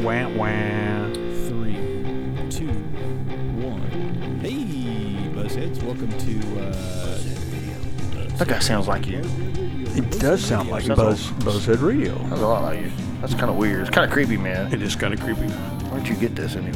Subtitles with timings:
[0.00, 1.10] Wah, wah.
[1.48, 1.74] Three,
[2.50, 2.68] two,
[3.60, 3.80] one.
[4.40, 6.60] Hey, Buzzheads, welcome to.
[6.60, 9.20] Uh, That guy sounds like you.
[9.96, 11.30] It does sound like Sounds Buzz
[11.66, 12.16] Buzzhead Radio.
[12.28, 12.92] Sounds a lot like you.
[13.20, 13.80] That's kind of weird.
[13.80, 14.72] It's kind of creepy, man.
[14.72, 15.48] It is kind of creepy.
[15.90, 16.70] Where'd you get this anyway?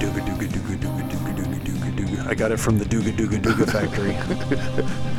[0.00, 2.26] Dooga dooga dooga dooga dooga dooga dooga dooga.
[2.26, 4.16] I got it from the Dooga Dooga Dooga factory.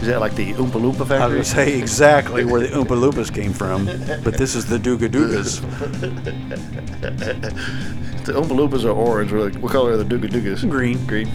[0.00, 1.30] Is that like the Oompa Loompa I was factory?
[1.38, 3.86] gonna say exactly where the Oompa Loompas came from,
[4.22, 5.60] but this is the Dooga Doogas.
[8.24, 9.32] the Oompa Loompas are orange.
[9.32, 10.68] What what color are the Dooga Doogas?
[10.70, 11.04] Green.
[11.06, 11.28] Green.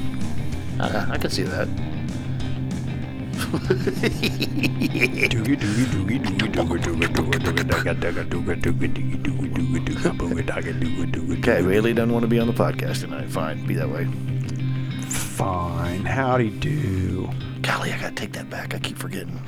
[0.79, 1.67] I, I can see that.
[3.53, 9.79] Dooga dooga dooga dooga dooga dooga dooga dooga daga daga dooga dooga dooga dooga dooga
[9.85, 11.37] dooga booga dooga dooga.
[11.39, 11.61] Okay.
[11.61, 13.29] Bailey doesn't want to be on the podcast tonight.
[13.29, 14.05] Fine, be that way.
[15.09, 16.05] Fine.
[16.05, 17.29] Howdy do.
[17.73, 18.75] Golly, I gotta take that back.
[18.75, 19.41] I keep forgetting.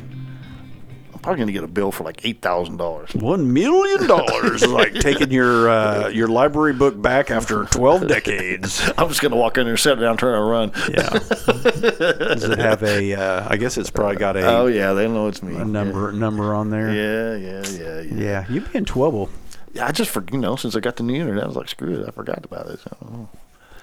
[1.13, 3.13] I'm probably gonna get a bill for like eight thousand dollars.
[3.13, 8.82] One million dollars is like taking your uh, your library book back after twelve decades.
[8.98, 10.71] I'm just gonna walk in there, sit down, turn run.
[10.90, 11.09] Yeah.
[11.09, 13.13] Does it have a?
[13.13, 15.55] Uh, I guess it's probably got a, Oh yeah, they know it's me.
[15.55, 16.91] a number number on there.
[16.91, 18.15] Yeah, yeah, yeah, yeah.
[18.23, 19.29] Yeah, you be in trouble.
[19.73, 21.70] Yeah, I just for you know, since I got the new internet, I was like,
[21.70, 22.79] screw it, I forgot about it.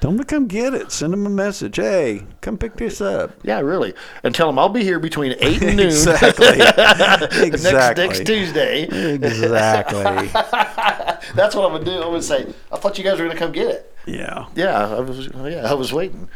[0.02, 0.90] Tell them to come get it.
[0.90, 1.76] Send them a message.
[1.76, 3.30] Hey, come pick this up.
[3.44, 6.44] yeah, really, and tell them I'll be here between eight and noon exactly.
[6.48, 7.50] exactly.
[7.50, 8.82] next next Tuesday.
[8.82, 10.26] Exactly.
[11.36, 11.92] That's what I'm gonna do.
[11.92, 13.96] I'm gonna say, I thought you guys were gonna come get it.
[14.04, 14.48] Yeah.
[14.56, 15.30] Yeah, I was.
[15.34, 16.28] Oh, yeah, I was waiting,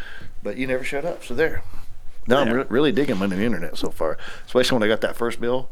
[0.44, 1.24] but you never showed up.
[1.24, 1.64] So there.
[2.28, 5.16] No, I'm re- really digging my new internet so far, especially when I got that
[5.16, 5.68] first bill,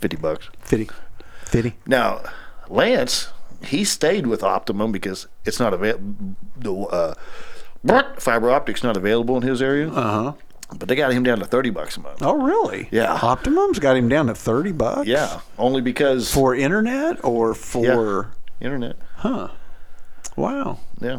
[0.00, 0.48] fifty bucks.
[0.62, 0.90] Fitty.
[1.44, 1.74] Fitty.
[1.86, 2.22] Now,
[2.68, 3.28] Lance,
[3.64, 6.36] he stayed with Optimum because it's not available.
[6.56, 7.14] The uh,
[8.18, 10.32] fiber optics not available in his area, Uh huh.
[10.76, 12.22] but they got him down to thirty bucks a month.
[12.22, 12.88] Oh, really?
[12.90, 13.18] Yeah.
[13.22, 15.06] Optimum's got him down to thirty bucks.
[15.08, 18.32] Yeah, only because For internet or for?
[18.60, 18.96] internet.
[19.16, 19.48] Huh.
[20.36, 20.78] Wow.
[21.00, 21.18] Yeah,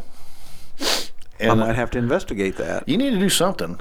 [1.40, 2.88] I might have to investigate that.
[2.88, 3.80] you need to do something.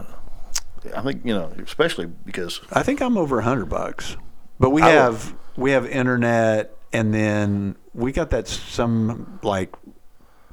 [0.97, 4.17] I think you know, especially because I think I'm over a hundred bucks,
[4.59, 9.75] but we I have we have internet, and then we got that some like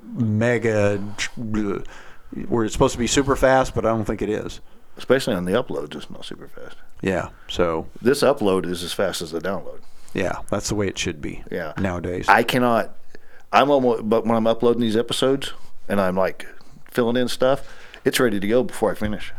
[0.04, 0.98] mega
[2.48, 4.60] where it's supposed to be super fast, but I don't think it is.
[4.98, 6.76] especially on the upload, just not super fast.
[7.02, 7.30] Yeah.
[7.48, 9.82] So This upload is as fast as the download.
[10.14, 11.44] yeah, that's the way it should be.
[11.52, 11.74] Yeah.
[11.78, 12.26] Nowadays.
[12.28, 12.96] I cannot.
[13.54, 15.54] I'm almost, but when I'm uploading these episodes
[15.88, 16.46] and I'm like
[16.92, 17.68] filling in stuff,
[18.04, 19.32] it's ready to go before I finish.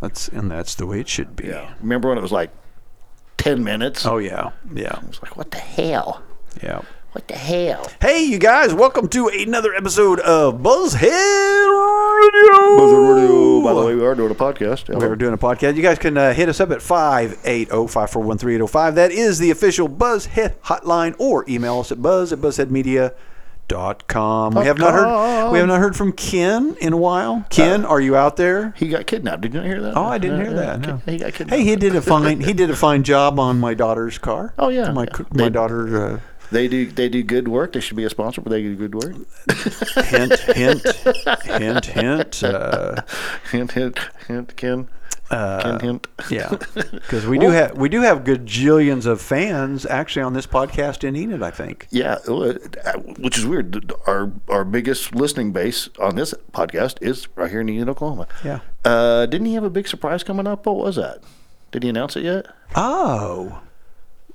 [0.00, 1.46] that's and that's the way it should be.
[1.48, 1.72] Yeah.
[1.80, 2.50] Remember when it was like
[3.38, 4.04] ten minutes?
[4.04, 4.50] Oh yeah.
[4.74, 4.98] Yeah.
[5.02, 6.22] I was like, what the hell?
[6.62, 6.82] Yeah.
[7.16, 7.86] What the hell?
[7.98, 8.74] Hey, you guys!
[8.74, 12.76] Welcome to another episode of Buzzhead Radio.
[12.76, 13.62] Buzzard Radio.
[13.62, 14.94] By the way, we are doing a podcast.
[14.94, 15.76] We are doing a podcast.
[15.76, 18.94] You guys can uh, hit us up at 580-541-3805.
[18.96, 24.54] That is the official Buzzhead hotline or email us at buzz at buzzheadmedia.com.
[24.54, 27.46] We have not heard we have not heard from Ken in a while.
[27.48, 28.74] Ken, are you out there?
[28.76, 29.40] He got kidnapped.
[29.40, 29.96] Did you not hear that?
[29.96, 30.80] Oh, I didn't Yeah, hear yeah, that.
[30.86, 31.00] no.
[31.10, 31.58] He got kidnapped.
[31.58, 34.52] Hey, he did a fine he did a fine job on my daughter's car.
[34.58, 35.18] Oh, yeah, My yeah.
[35.32, 36.20] my They- daughter uh,
[36.50, 36.86] They do.
[36.86, 37.72] They do good work.
[37.72, 39.14] They should be a sponsor, but they do good work.
[40.06, 40.82] hint hint
[41.44, 43.02] hint hint uh,
[43.50, 43.98] hint, hint,
[44.28, 44.88] hint, Ken.
[45.28, 46.06] Ken, hint.
[46.30, 51.02] Yeah, because we do have we do have gajillions of fans actually on this podcast
[51.02, 51.42] in Enid.
[51.42, 51.88] I think.
[51.90, 52.52] Yeah, uh,
[53.18, 53.92] which is weird.
[54.06, 58.28] Our our biggest listening base on this podcast is right here in Enid, Oklahoma.
[58.44, 58.60] Yeah.
[58.84, 60.64] Uh, didn't he have a big surprise coming up?
[60.66, 61.22] What was that?
[61.72, 62.46] Did he announce it yet?
[62.76, 63.60] Oh,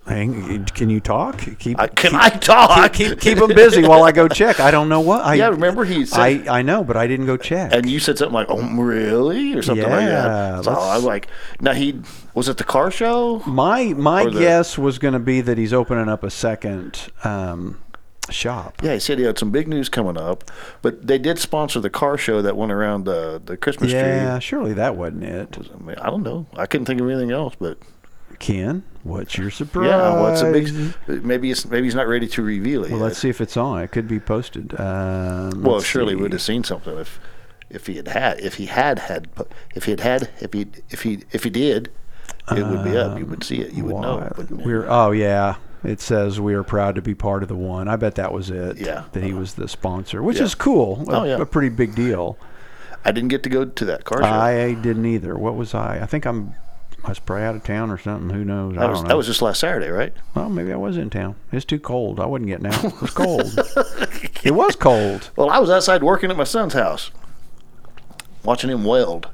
[0.07, 1.39] hang, can you talk?
[1.59, 2.93] Keep I, can keep, I talk?
[2.93, 4.59] keep keep them busy while I go check.
[4.59, 5.21] I don't know what.
[5.23, 7.71] I, Yeah, remember he said- I I know, but I didn't go check.
[7.73, 10.63] And you said something like, "Oh, really?" or something like that.
[10.65, 11.27] So I was like,
[11.59, 12.01] "Now he
[12.33, 15.73] was it the car show?" my my the- guess was going to be that he's
[15.73, 17.79] opening up a second um,
[18.29, 18.81] shop.
[18.83, 20.43] Yeah, he said he had some big news coming up,
[20.81, 24.11] but they did sponsor the car show that went around the the Christmas Yeah, tree.
[24.11, 25.57] Yeah, surely that wasn't it.
[25.99, 26.47] I don't know.
[26.55, 27.77] I couldn't think of anything else, but
[28.41, 29.87] Ken, what's your surprise?
[29.89, 31.23] yeah, what's a big?
[31.23, 32.89] Maybe it's maybe he's not ready to reveal it.
[32.89, 33.05] Well, yet.
[33.05, 33.81] let's see if it's on.
[33.83, 34.77] It could be posted.
[34.79, 36.21] Um, Well, surely see.
[36.21, 37.19] would have seen something if
[37.69, 39.27] if he had had if he had had
[39.75, 41.91] if he had had if he if he if he did,
[42.51, 43.19] it would be up.
[43.19, 43.73] You would see it.
[43.73, 44.17] You would know.
[44.17, 45.55] Why- But We're oh yeah.
[45.83, 47.87] It says we are proud to be part of the one.
[47.87, 48.77] I bet that was it.
[48.77, 49.03] Yeah.
[49.13, 50.43] That he was the sponsor, which Yeah.
[50.43, 51.03] is cool.
[51.09, 51.37] A, Oh, yeah.
[51.41, 52.37] a pretty big deal.
[53.05, 54.25] I didn't get to go to that car show.
[54.29, 55.35] I didn't either.
[55.37, 55.99] What was I?
[56.01, 56.53] I think I'm.
[57.03, 58.29] I was probably out of town or something.
[58.29, 58.73] Who knows?
[58.77, 59.07] I that don't was know.
[59.09, 60.13] that was just last Saturday, right?
[60.35, 61.35] well, maybe I was in town.
[61.51, 62.19] It's too cold.
[62.19, 62.83] I wasn't getting out.
[62.83, 63.53] It was cold.
[64.43, 65.31] it was cold.
[65.35, 67.09] Well, I was outside working at my son's house,
[68.43, 69.29] watching him weld.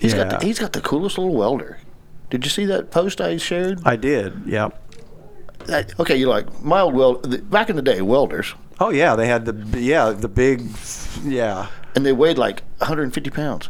[0.00, 1.78] He's got the, he's got the coolest little welder.
[2.30, 3.80] Did you see that post I shared?
[3.84, 4.42] I did.
[4.46, 4.78] Yep.
[5.66, 7.30] that- okay, you're like mild weld.
[7.30, 10.62] the- Back in the day, welders, Oh yeah, they had the yeah the big
[11.22, 13.68] yeah, and they weighed like 150 pounds.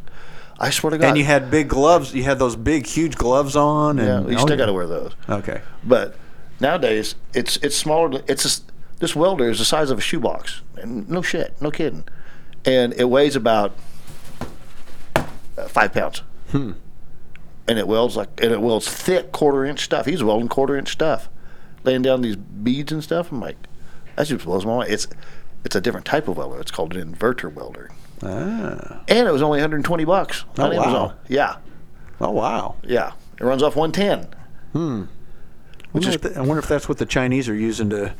[0.61, 1.09] I swear to God.
[1.09, 2.15] and you had big gloves.
[2.15, 4.87] You had those big huge gloves on, yeah, and you oh, still got to wear
[4.87, 5.15] those.
[5.29, 6.17] Okay, But
[6.61, 8.23] nowadays, it's it's smaller.
[8.29, 10.61] It's just, this welder is the size of a shoebox.
[10.77, 12.05] And no shit, no kidding.
[12.67, 13.75] And it weighs about
[15.17, 15.25] uh,
[15.69, 16.23] five pounds.
[16.51, 16.73] Hmm.
[17.67, 20.05] And it welds like and it welds thick quarter inch stuff.
[20.05, 21.31] He's welding quarter inch stuff,
[21.85, 23.33] laying down these beads and stuff.
[23.33, 23.57] I'm like,
[24.17, 24.93] that just blows my mind.
[24.93, 25.07] It's
[25.65, 26.61] it's a different type of welder.
[26.61, 27.91] It's called an inverter welder.
[28.23, 31.15] ah, And it was only 120 bucks Oh, on Amazon.
[31.29, 31.57] Yeah,
[32.21, 32.77] oh wow.
[32.83, 33.13] yeah.
[33.39, 35.09] It runs off 110.
[35.93, 38.15] Which is, I wonder if that's what the Chinese are using to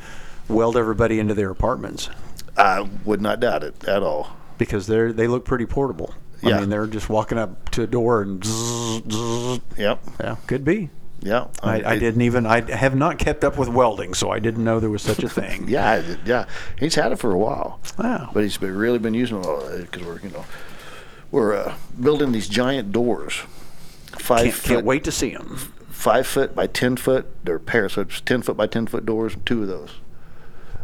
[0.49, 2.09] weld everybody into their apartments
[2.57, 4.35] I would not doubt it at all.
[4.57, 6.13] because they're they look pretty portable.
[6.43, 6.57] Yeah.
[6.57, 9.59] I mean, they're just walking up to a door and zzz, zzz.
[9.77, 9.99] Yep.
[10.19, 10.89] yeah, could be.
[11.21, 11.47] Yeah.
[11.61, 14.63] I, I it- didn't even I have not kept up with welding, so I didn't
[14.63, 15.67] know there was such a thing.
[15.67, 16.45] Yeah, yeah.
[16.79, 18.31] He's had it for a while, Wow.
[18.33, 20.45] but he's been really been using it because we're you know
[21.31, 23.35] we're uh, building these giant doors,
[24.17, 25.55] 5 Can't, foot, can't wait to see them.
[25.89, 27.27] five foot by ten foot.
[27.45, 29.91] They're pairs, so it's ten foot by ten foot doors, and two of those.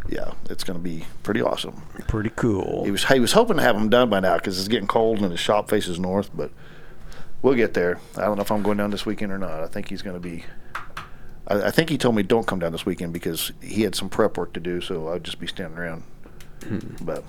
[0.08, 1.82] Yeah, it's going to be pretty awesome.
[2.06, 2.82] Pretty cool.
[2.86, 5.18] He was he was hoping to have them done by now because it's getting cold
[5.20, 6.50] and his shop faces north, but
[7.42, 7.98] we'll get there.
[8.16, 9.60] I don't know if I'm going down this weekend or not.
[9.60, 10.44] I think he's going to be.
[11.46, 14.08] I, I think he told me don't come down this weekend because he had some
[14.08, 16.02] prep work to do, so I'd just be standing around.
[17.00, 17.24] But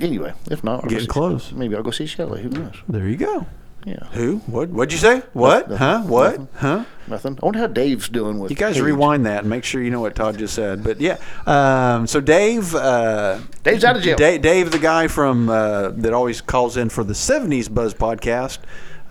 [0.00, 1.52] anyway, if not, I'll go Getting see- close.
[1.52, 2.42] Maybe I'll go see Shelley.
[2.42, 2.74] Who knows?
[2.88, 3.46] There you go.
[3.84, 4.38] Yeah, Who?
[4.46, 4.70] What?
[4.70, 5.22] What'd you say?
[5.32, 5.70] What?
[5.70, 5.76] Nothing.
[5.78, 6.02] Huh?
[6.02, 6.30] What?
[6.40, 6.48] Nothing.
[6.56, 6.84] Huh?
[7.06, 7.38] nothing.
[7.40, 8.50] I wonder how Dave's doing with.
[8.50, 10.82] You guys rewind that and make sure you know what Todd just said.
[10.82, 11.16] But yeah,
[11.46, 14.16] um, so Dave, uh, Dave's out of jail.
[14.16, 18.58] Dave, Dave, the guy from uh, that always calls in for the '70s Buzz podcast,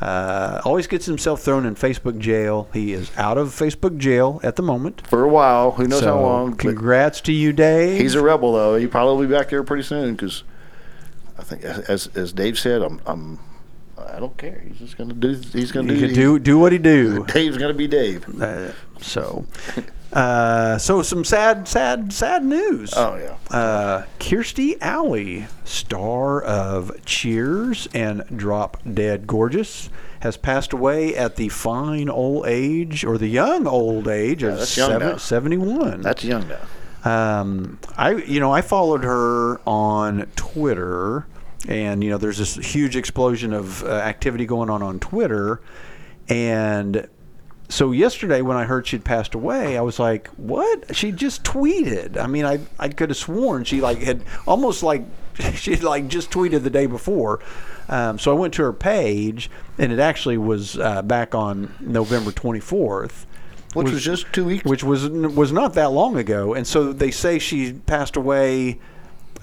[0.02, 2.70] uh, always gets himself thrown in Facebook jail.
[2.74, 5.06] He is out of Facebook jail at the moment.
[5.08, 5.72] for a while.
[5.72, 6.56] Who knows so how long?
[6.56, 8.00] Congrats to you, Dave.
[8.00, 8.76] He's a rebel though.
[8.76, 10.44] He'll probably be back there pretty soon because
[11.38, 13.40] I think, as as Dave said, I'm I'm
[13.98, 14.64] I don't care.
[14.68, 15.34] He's just gonna do.
[15.34, 16.14] He's gonna he do.
[16.14, 17.26] do do what he do.
[17.28, 18.42] Dave's gonna be Dave.
[18.42, 18.72] Uh,
[19.02, 19.46] so,
[20.18, 22.92] uh, so some sad, sad, sad news.
[22.98, 23.56] Oh yeah.
[23.56, 29.92] Uh, Kirstie Alley, star of Cheers and Drop Dead Gorgeous,
[30.22, 34.98] has passed away at the fine old age, or the young old age of young
[34.98, 35.18] now.
[35.18, 36.02] 71.
[36.02, 36.62] That's young now.
[37.06, 41.28] Um, I, you know, I followed her on Twitter,
[41.68, 45.62] and you know, there's this huge explosion of uh, activity going on on Twitter,
[46.28, 47.08] and
[47.70, 52.18] so yesterday when I heard she'd passed away, I was like, "What?" She just tweeted.
[52.18, 55.04] I mean, I I could have sworn she like had almost like
[55.56, 57.40] she had like just tweeted the day before.
[57.90, 62.32] Um, so I went to her page, and it actually was uh, back on November
[62.32, 63.26] 24th
[63.74, 64.66] Which was, just two weeks.
[64.66, 66.54] which was was not that long ago.
[66.54, 68.80] And so they say she passed away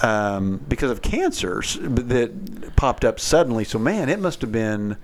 [0.00, 3.64] um, because of cancer that popped up suddenly.
[3.64, 4.96] So man, it must have been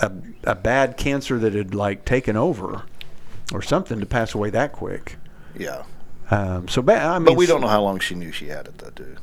[0.00, 0.10] a,
[0.44, 2.82] a bad cancer that had like taken over
[3.52, 5.16] or something to pass away that quick.
[5.56, 5.82] yeah.
[6.30, 7.04] Um, so bad.
[7.06, 9.16] I mean, But we don't know how long she knew she had it though, too.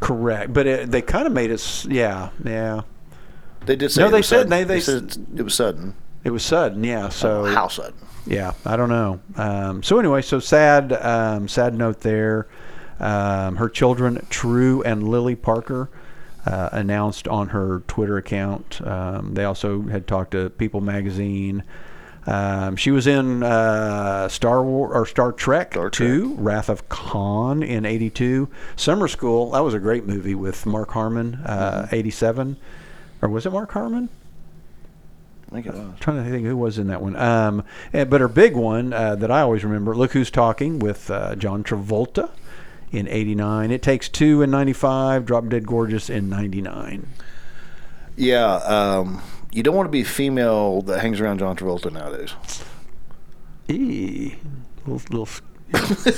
[0.00, 1.86] Correct, but it, they kind of made us.
[1.86, 2.82] Yeah, yeah.
[3.64, 4.02] They did say.
[4.02, 4.50] No, it they was said- sudden.
[4.50, 5.94] they- they said it was sudden.
[6.22, 6.84] It was sudden.
[6.84, 7.08] Yeah.
[7.08, 7.94] So how sudden?
[8.26, 9.20] Yeah, I don't know.
[9.36, 12.46] Um, so anyway, so sad, um, sad note there.
[13.00, 15.88] Um, her children, True and Lily Parker,
[16.46, 18.80] uh, announced on her Twitter account.
[18.86, 21.62] Um, they also had talked to People Magazine.
[22.26, 26.08] Um, she was in uh, Star War or Star Trek, Star Trek.
[26.08, 28.48] 2, Wrath of Khan in '82.
[28.76, 32.56] Summer School, that was a great movie with Mark Harmon, uh, '87,
[33.20, 34.08] or was it Mark Harmon?
[35.50, 35.98] I think it was.
[36.00, 37.14] trying to think who was in that one.
[37.16, 41.10] Um, eh, but her big one uh, that I always remember, Look Who's Talking with
[41.10, 42.30] uh, John Travolta
[42.94, 43.70] in 89.
[43.70, 45.24] It Takes Two in 95.
[45.26, 47.06] Drop Dead Gorgeous in 99.
[48.16, 48.54] Yeah.
[48.54, 49.22] Um,
[49.52, 52.34] you don't want to be a female that hangs around John Travolta nowadays
[53.68, 54.36] Eee.
[54.86, 55.28] Little, little,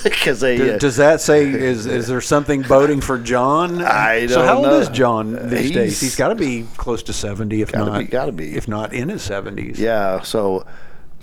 [0.03, 0.57] because they.
[0.59, 3.81] does, uh, does that say, is, is there something boding for John?
[3.83, 6.01] I don't So how old is John these He's- days?
[6.01, 8.11] He's got to be close to 70, if Gotta not.
[8.11, 8.57] gotta be.
[8.57, 9.79] If not in his 70s.
[9.79, 10.23] Yeah.
[10.23, 10.67] So,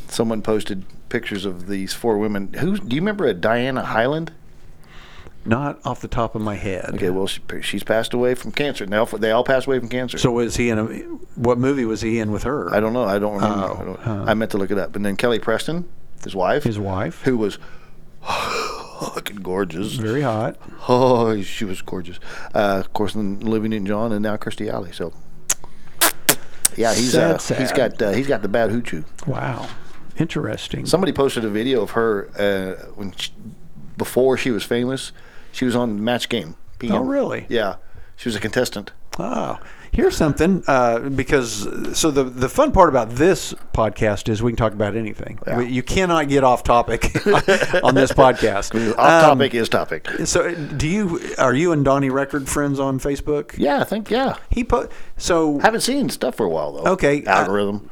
[0.07, 2.53] someone posted pictures of these four women.
[2.53, 3.25] Who do you remember?
[3.25, 4.31] A Diana Hyland.
[5.45, 6.91] Not off the top of my head.
[6.95, 8.85] Okay, well, she, she's passed away from cancer.
[8.85, 10.17] Now they all passed away from cancer.
[10.17, 10.85] So was he in a,
[11.35, 12.73] what movie was he in with her?
[12.73, 13.03] I don't know.
[13.03, 13.55] I don't remember.
[13.65, 14.25] Oh, I, don't- huh.
[14.27, 14.95] I meant to look it up.
[14.95, 15.85] And then Kelly Preston,
[16.23, 17.23] his wife, His wife.
[17.23, 17.57] who was
[18.21, 19.93] fucking gorgeous.
[19.95, 20.55] Very hot.
[20.88, 22.19] Oh, she was gorgeous.
[22.55, 24.93] Uh, of course, then Olivia Newton-John and now Kirstie Alley.
[24.93, 25.13] So,
[26.77, 27.59] yeah, he's Sad, uh, sad.
[27.59, 29.03] he's got uh, he's got the bad hoochoo.
[29.27, 29.67] Wow.
[30.17, 30.85] Interesting.
[30.85, 33.31] Somebody posted a video of her uh, when she,
[33.97, 35.12] before she was famous.
[35.53, 36.55] She was on Match Game.
[36.79, 36.95] PM.
[36.95, 37.45] Oh, really?
[37.48, 37.75] Yeah,
[38.17, 38.91] she was a contestant.
[39.19, 39.60] Oh,
[39.91, 41.67] here's something uh, because
[41.98, 45.38] so the the fun part about this podcast is we can talk about anything.
[45.45, 45.60] Yeah.
[45.60, 47.15] We- You cannot get off topic
[47.83, 48.74] on this podcast.
[48.98, 50.10] Off Um, topic is topic.
[50.25, 53.53] So, do you are you and Donnie Record friends on Facebook?
[53.57, 54.38] Yeah, I think yeah.
[54.50, 56.91] He put so Haven't seen stuff for a while though.
[56.93, 57.91] Okay, uh, algorithm.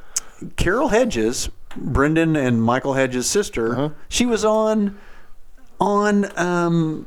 [0.58, 3.90] Carol Hedges, Brendan and Michael Hedges' sister, Uh-huh.
[4.10, 4.98] she was on
[5.82, 7.06] on um,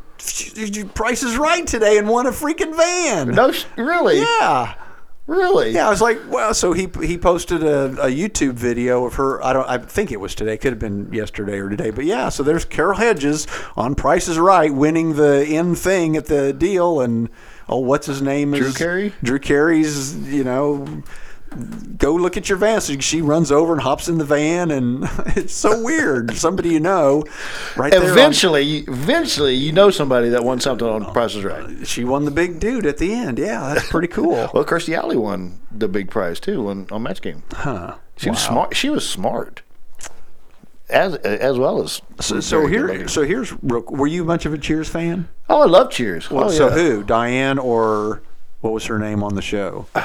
[0.95, 3.29] Price is Right today and won a freaking van.
[3.31, 4.75] no, really, Yeah.
[5.29, 5.71] really.
[5.71, 9.43] Yeah, I was like, well, so he he posted a, a YouTube video of her.
[9.45, 10.57] I don't, I think it was today.
[10.59, 12.29] Could have been yesterday or today, but yeah.
[12.31, 17.01] So there's Carol Hedges on Price is Right, winning the end thing at the deal,
[17.01, 17.29] and
[17.69, 18.51] oh, what's his name?
[18.53, 19.13] Drew is Carey?
[19.23, 21.03] Drew Carey's, you know.
[21.99, 22.81] Go look at your van.
[22.81, 25.05] So she runs over and hops in the van, and
[25.37, 26.35] it's so weird.
[26.37, 27.25] Somebody you know,
[27.77, 28.03] right there.
[28.03, 31.87] on- Eventually, eventually, you know somebody that won something on uh, Price is Right.
[31.87, 33.39] she won the big dude at the end.
[33.39, 34.51] Yeah, that's pretty cool.
[34.55, 37.43] Well, Kirstie Alley won the big prize too on, on Match Game.
[37.53, 37.95] Huh.
[38.17, 38.77] She was smart.
[38.77, 39.63] She was smart,
[40.89, 43.53] as as well as So, so here, so here's.
[43.63, 45.29] real- Were you much of a Cheers fan?
[45.49, 46.31] oh, I love Cheers.
[46.31, 46.75] Well, oh, so yeah.
[46.75, 47.03] who?
[47.05, 48.23] Diane or
[48.61, 49.87] what was her name on the show?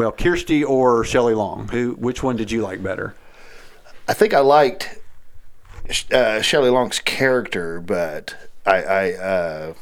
[0.00, 1.68] well, Kirstie or Shelley Long.
[1.68, 1.92] Who?
[1.92, 3.14] Which one did you like better?
[4.08, 4.98] I think I liked
[6.10, 9.74] uh, Shelley Long's character, but I I, uh,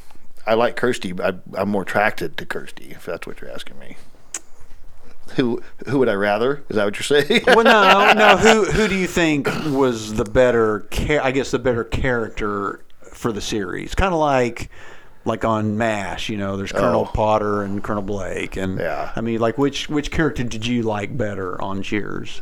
[0.45, 1.21] I like Kirstie.
[1.21, 3.97] I, I'm more attracted to Kirstie, if that's what you're asking me.
[5.37, 6.65] Who who would I rather?
[6.69, 7.43] Is that what you're saying?
[7.47, 8.37] Well, no, no.
[8.39, 8.65] Who?
[8.65, 10.89] Who do you think was the better?
[11.23, 13.95] I guess the better character for the series.
[13.95, 14.69] Kind of like.
[15.29, 17.13] Like on Mash, you know, there's Colonel Oh.
[17.13, 19.13] Potter and Colonel Blake, and Yeah.
[19.15, 22.41] I mean, like which which character did you like better on Cheers?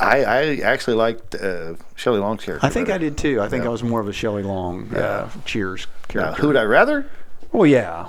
[0.00, 2.64] I, I actually liked uh, Shelley Long's character.
[2.64, 2.94] I think better.
[2.94, 3.40] I did too.
[3.40, 3.68] I think Yeah.
[3.68, 6.40] I was more of a Shelley Long uh, Cheers Now, character.
[6.40, 7.04] who would I rather?
[7.52, 8.06] Oh yeah,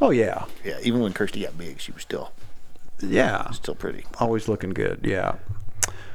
[0.00, 2.32] oh yeah, Yeah, even when Kirstie got big, she was still
[3.00, 3.50] yeah.
[3.50, 4.04] still pretty.
[4.18, 5.00] Always looking good.
[5.04, 5.34] Yeah.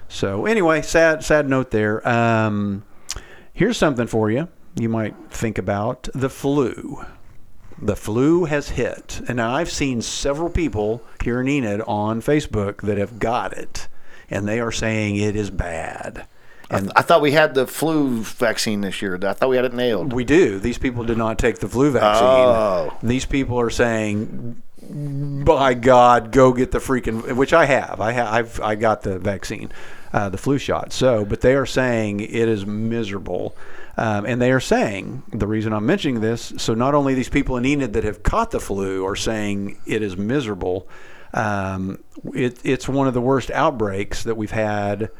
[0.09, 2.05] So anyway, sad sad note there.
[2.07, 2.83] Um,
[3.53, 4.47] here's something for you.
[4.75, 7.05] You might think about the flu.
[7.81, 12.81] The flu has hit, and now I've seen several people here in Enid on Facebook
[12.81, 13.87] that have got it,
[14.29, 16.25] and they are saying it is bad.
[16.69, 19.19] And I thought we had the flu vaccine this year.
[19.21, 20.13] I thought we had it nailed.
[20.13, 20.59] We do.
[20.59, 22.25] These people did not take the flu vaccine.
[22.25, 22.97] Oh.
[23.03, 28.01] These people are saying, "By God, go get the freaking." Which I have.
[28.01, 28.33] I have.
[28.33, 28.61] I've.
[28.61, 29.71] I got the vaccine,
[30.13, 30.93] uh, the flu shot.
[30.93, 33.55] So, but they are saying it is miserable.
[33.95, 36.53] Um, and they are saying the reason I'm mentioning this.
[36.57, 40.01] So not only these people in Enid that have caught the flu are saying it
[40.01, 40.87] is miserable.
[41.33, 45.11] Um, it, it's one of the worst outbreaks that we've had,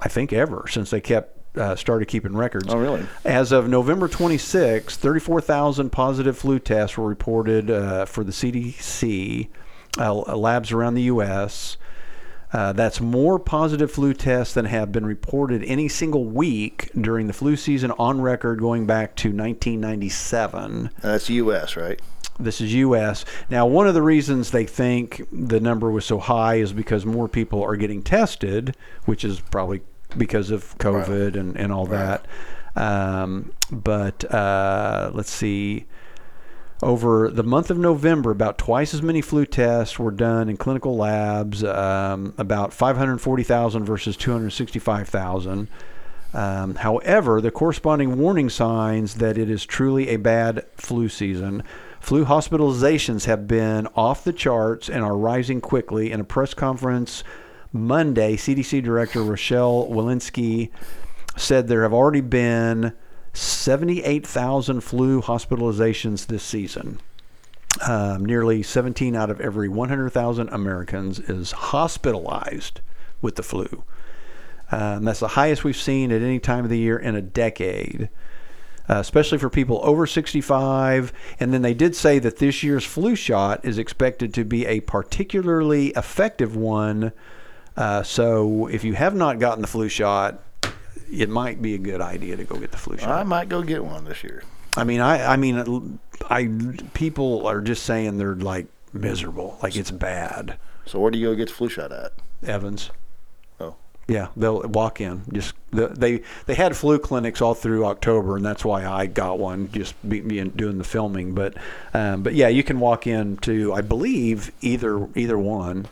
[0.00, 2.66] I think, ever since they kept uh, started keeping records.
[2.68, 3.06] Oh, really?
[3.24, 9.48] As of November 26, 34,000 positive flu tests were reported uh, for the CDC
[9.98, 11.76] uh, labs around the U.S.
[12.52, 17.32] Uh, that's more positive flu tests than have been reported any single week during the
[17.32, 20.90] flu season on record going back to 1997.
[21.02, 21.76] That's U.S.
[21.76, 22.00] right?
[22.40, 23.24] This is U.S.
[23.50, 27.28] Now, one of the reasons they think the number was so high is because more
[27.28, 29.82] people are getting tested, which is probably
[30.16, 32.26] because of COVID and, and all that.
[32.76, 35.86] Um, but uh, let's see.
[36.80, 40.96] Over the month of November, about twice as many flu tests were done in clinical
[40.96, 45.68] labs, um, about 540,000 versus 265,000.
[46.34, 51.64] Um, however, the corresponding warning signs that it is truly a bad flu season.
[51.98, 56.12] Flu hospitalizations have been off the charts and are rising quickly.
[56.12, 57.24] In a press conference
[57.72, 60.70] Monday, CDC Director Rochelle Walensky
[61.36, 62.92] said there have already been
[63.32, 67.00] 78,000 flu hospitalizations this season.
[67.86, 72.80] Um, nearly 17 out of every 100,000 Americans is hospitalized
[73.20, 73.84] with the flu.
[74.70, 78.08] Um, that's the highest we've seen at any time of the year in a decade,
[78.88, 81.12] uh, especially for people over 65.
[81.40, 84.80] And then they did say that this year's flu shot is expected to be a
[84.80, 87.12] particularly effective one.
[87.76, 90.42] Uh, so if you have not gotten the flu shot,
[91.10, 93.10] it might be a good idea to go get the flu shot.
[93.10, 94.42] I might go get one this year.
[94.76, 95.98] I mean, I, I mean,
[96.30, 96.48] I
[96.94, 100.58] people are just saying they're like miserable, like it's bad.
[100.86, 102.12] So where do you go get the flu shot at?
[102.46, 102.90] Evans.
[103.60, 103.74] Oh.
[104.06, 105.22] Yeah, they'll walk in.
[105.32, 109.38] Just the, they they had flu clinics all through October, and that's why I got
[109.38, 109.70] one.
[109.72, 111.54] Just being doing the filming, but
[111.92, 115.88] um, but yeah, you can walk in to I believe either either one,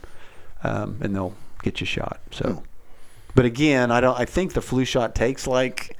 [0.63, 2.21] um, and they'll get you shot.
[2.31, 2.63] So
[3.37, 4.19] But again, I don't.
[4.19, 5.95] I think the flu shot takes like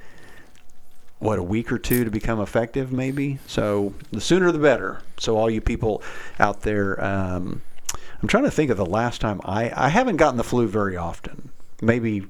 [1.19, 3.37] what a week or two to become effective, maybe.
[3.45, 5.03] So the sooner the better.
[5.19, 6.01] So all you people
[6.39, 7.61] out there, um,
[8.21, 10.97] I'm trying to think of the last time I I haven't gotten the flu very
[10.97, 11.51] often.
[11.79, 12.25] Maybe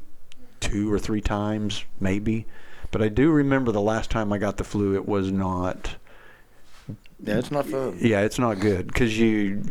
[0.60, 2.46] two or three times, maybe.
[2.92, 4.94] But I do remember the last time I got the flu.
[4.94, 5.96] It was not.
[7.24, 7.98] Yeah, it's not fun.
[8.02, 9.64] Yeah, it's not good because you.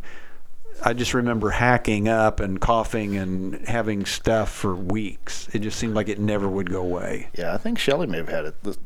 [0.84, 5.48] I just remember hacking up and coughing and having stuff for weeks.
[5.52, 7.28] It just seemed like it never would go away.
[7.36, 8.78] Yeah, I think Shelly may have had it this,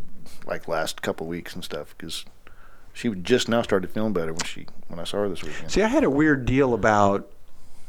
[0.47, 2.25] like last couple weeks and stuff because
[2.93, 5.71] she just now started feeling better when she when I saw her this weekend.
[5.71, 7.31] See, I had a weird deal about.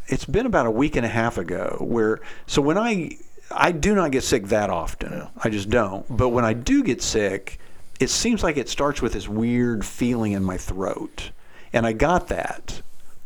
[0.08, 3.17] It's been about a week and a half ago where so when I
[3.51, 5.27] I do not get sick that often.
[5.43, 6.05] I just don't.
[6.15, 7.60] But when I do get sick,
[8.00, 11.31] it seems like it starts with this weird feeling in my throat,
[11.72, 12.81] and I got that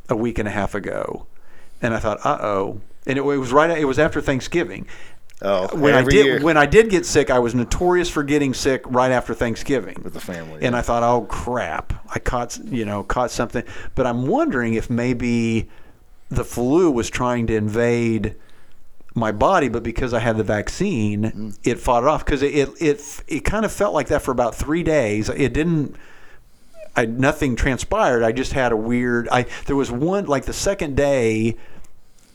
[0.09, 1.25] a week and a half ago,
[1.81, 2.81] and I thought, uh oh.
[3.07, 3.69] And it, was right.
[3.69, 4.87] It was after Thanksgiving.
[5.41, 6.41] Oh, when I did year.
[6.41, 10.13] when I did get sick, I was notorious for getting sick right after Thanksgiving with
[10.13, 10.63] the family.
[10.63, 13.63] and I thought, oh crap, I caught you know caught something.
[13.93, 15.69] But I'm wondering if maybe
[16.29, 18.35] the flu was trying to invade
[19.13, 21.57] my body, but because I had the vaccine, Mm.
[21.63, 22.25] it fought it off.
[22.25, 25.29] Because it, it it it kind of felt like that for about three days.
[25.29, 25.95] It didn't.
[26.95, 28.23] I nothing transpired.
[28.23, 29.27] I just had a weird.
[29.31, 31.57] I there was one like the second day.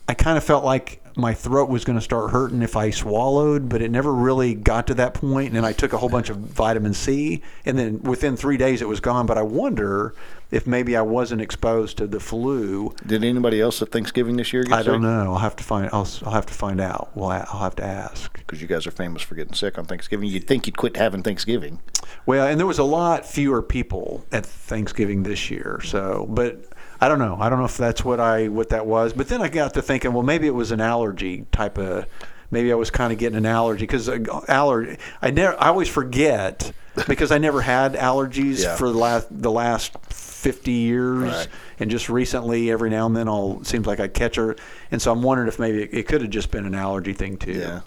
[0.08, 3.68] I kind of felt like my throat was going to start hurting if I swallowed,
[3.68, 5.48] but it never really got to that point.
[5.48, 8.82] And then I took a whole bunch of vitamin C, and then within three days
[8.82, 9.26] it was gone.
[9.26, 10.14] But I wonder
[10.50, 12.94] if maybe I wasn't exposed to the flu.
[13.06, 14.78] Did anybody else at Thanksgiving this year get sick?
[14.78, 15.32] I don't know.
[15.32, 15.88] I'll have to find.
[15.92, 17.10] I'll, I'll have to find out.
[17.14, 18.32] Well, I'll have to ask.
[18.32, 20.28] Because you guys are famous for getting sick on Thanksgiving.
[20.28, 21.80] You'd think you'd quit having Thanksgiving.
[22.26, 25.80] Well, and there was a lot fewer people at Thanksgiving this year.
[25.84, 26.64] So, but
[27.00, 27.36] I don't know.
[27.40, 29.12] I don't know if that's what I what that was.
[29.12, 32.06] But then I got to thinking, well, maybe it was an allergy type of.
[32.50, 34.08] Maybe I was kind of getting an allergy because
[34.48, 34.98] allergy.
[35.22, 35.60] I never.
[35.60, 36.72] I always forget
[37.08, 38.76] because I never had allergies Yeah.
[38.76, 41.48] for the last the last fifty years, Right.
[41.78, 44.56] and just recently, every now and then, I'll seems like I catch her,
[44.90, 47.36] and so I'm wondering if maybe it, it could have just been an allergy thing
[47.36, 47.80] too Yeah.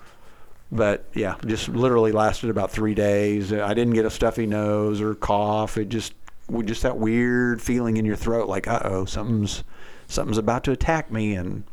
[0.71, 3.51] but yeah, just literally lasted about three days.
[3.51, 5.77] I didn't get a stuffy nose or cough.
[5.77, 6.13] It just
[6.65, 9.63] just that weird feeling in your throat, like uh oh, something's
[10.07, 11.33] something's about to attack me.
[11.35, 11.63] And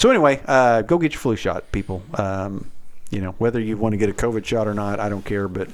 [0.00, 2.02] so anyway, uh, go get your flu shot, people.
[2.14, 2.70] Um,
[3.10, 5.46] you know whether you want to get a COVID shot or not, I don't care,
[5.48, 5.68] but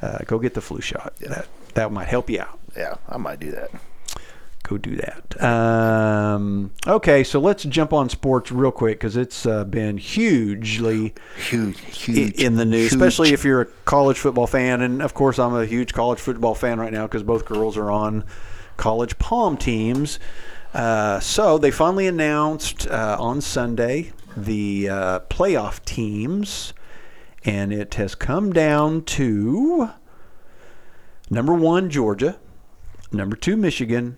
[0.00, 1.14] uh, go get the flu shot.
[1.20, 3.70] That that might help you out Yeah, I might do that.
[4.62, 5.42] go do that.
[5.42, 11.14] Um, okay, so let's jump on sports real quick because it's uh, been hugely
[11.48, 12.34] Huge, huge.
[12.40, 12.92] in the news, huge.
[12.92, 14.82] especially if you're a college football fan.
[14.82, 17.90] And of course, I'm a huge college football fan right now because both girls are
[17.90, 18.22] on
[18.76, 20.18] college pom teams.
[20.74, 26.72] Uh, so they finally announced uh, on Sunday the uh, playoff teams,
[27.44, 29.90] and it has come down to
[31.28, 32.38] number one Georgia,
[33.10, 34.16] number two Michigan,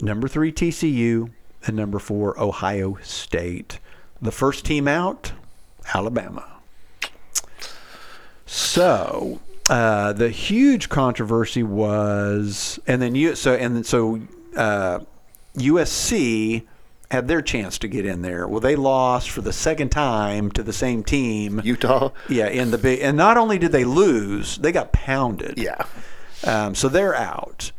[0.00, 1.30] number three TCU,
[1.66, 3.80] and number four Ohio State.
[4.22, 5.32] The first team out,
[5.94, 6.58] Alabama.
[8.46, 14.20] So uh, the huge controversy was, and then you so and then so
[14.56, 15.00] uh,
[15.58, 16.64] USC
[17.10, 18.46] had their chance to get in there.
[18.46, 21.60] Well, they lost for the second time to the same team.
[21.64, 22.10] Utah.
[22.28, 25.58] Yeah, in the big, and not only did they lose, they got pounded.
[25.58, 25.86] Yeah.
[26.44, 27.72] Um, so they're out.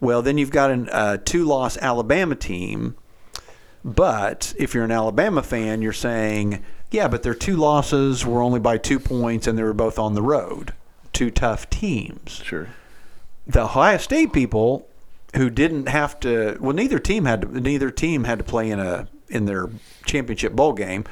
[0.00, 2.96] Well, then you've got a uh, two-loss Alabama team.
[3.84, 8.60] But if you're an Alabama fan, you're saying, yeah, but their two losses were only
[8.60, 10.72] by two points, and they were both on the road.
[11.12, 12.40] Two tough teams.
[12.42, 12.68] Sure.
[13.46, 14.88] The Ohio State people,
[15.34, 18.80] who didn't have to, well, neither team had to, neither team had to play in
[18.80, 19.68] a in their
[20.04, 21.04] championship bowl game,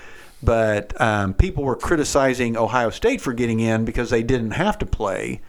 [0.43, 4.87] but um, people were criticizing Ohio State for getting in because they didn't have to
[4.87, 5.41] play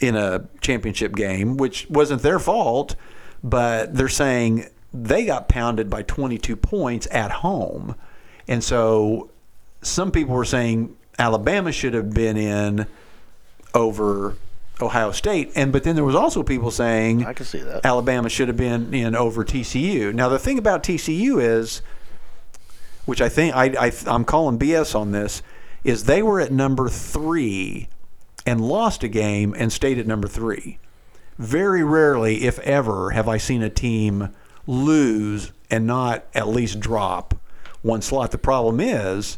[0.00, 2.96] in a championship game, which wasn't their fault,
[3.42, 7.94] but they're saying they got pounded by 22 points at home.
[8.46, 9.30] And so
[9.82, 12.86] some people were saying Alabama should have been in
[13.74, 14.36] over
[14.80, 15.52] Ohio State.
[15.54, 17.84] And but then there was also people saying I can see that.
[17.84, 20.14] Alabama should have been in over TCU.
[20.14, 21.82] Now the thing about TCU is
[23.04, 25.42] which I think I, I I'm calling BS on this
[25.84, 27.88] is they were at number 3
[28.46, 30.78] and lost a game and stayed at number three.
[31.36, 34.30] Very rarely, if ever, have I seen a team
[34.66, 37.34] lose and not at least drop
[37.82, 38.30] one slot.
[38.30, 39.36] The problem is,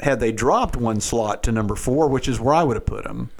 [0.00, 3.04] had they dropped one slot to number four, which is where I would have put
[3.04, 3.30] them,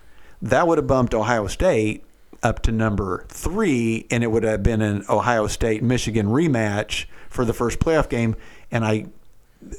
[0.42, 2.05] that would have bumped Ohio State
[2.42, 7.44] up to number three, and it would have been an Ohio State Michigan rematch for
[7.44, 8.37] the first playoff game.
[8.70, 9.07] And I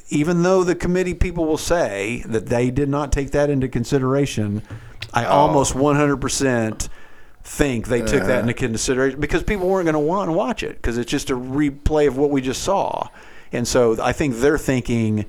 [0.10, 4.62] even though the committee people will say that they did not take that into consideration,
[5.14, 5.30] I Oh.
[5.30, 6.90] almost 100%
[7.46, 8.28] think they took Uh-huh.
[8.28, 11.30] that into consideration because people weren't going to want to watch it because it's just
[11.30, 13.08] a replay of what we just saw.
[13.54, 15.26] And so I think they're thinking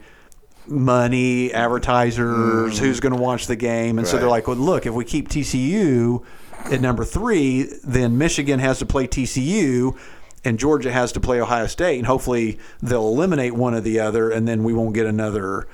[0.70, 3.98] money, advertisers, who's going to watch the game.
[3.98, 4.30] And so they're Mm.
[4.30, 6.22] Like, well, look, if we keep TCU
[6.70, 9.96] at number three, then Michigan has to play TCU
[10.44, 11.98] and Georgia has to play Ohio State.
[11.98, 15.66] And hopefully they'll eliminate one or the other, and then we won't get another.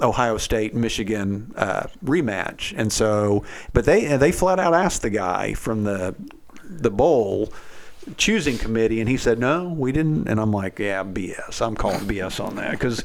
[0.00, 5.54] Ohio State Michigan uh, rematch, and so, but they they flat out asked the guy
[5.54, 6.16] from the
[6.64, 7.52] the bowl
[8.16, 10.28] choosing committee, and he said no, we didn't.
[10.28, 11.64] And I'm like, yeah, BS.
[11.64, 13.02] I'm calling BS on that because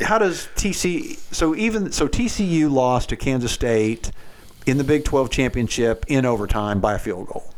[0.00, 1.16] how does TC?
[1.34, 4.10] So even so, TCU lost to Kansas State
[4.66, 7.52] in the Big 12 championship in overtime by a field goal.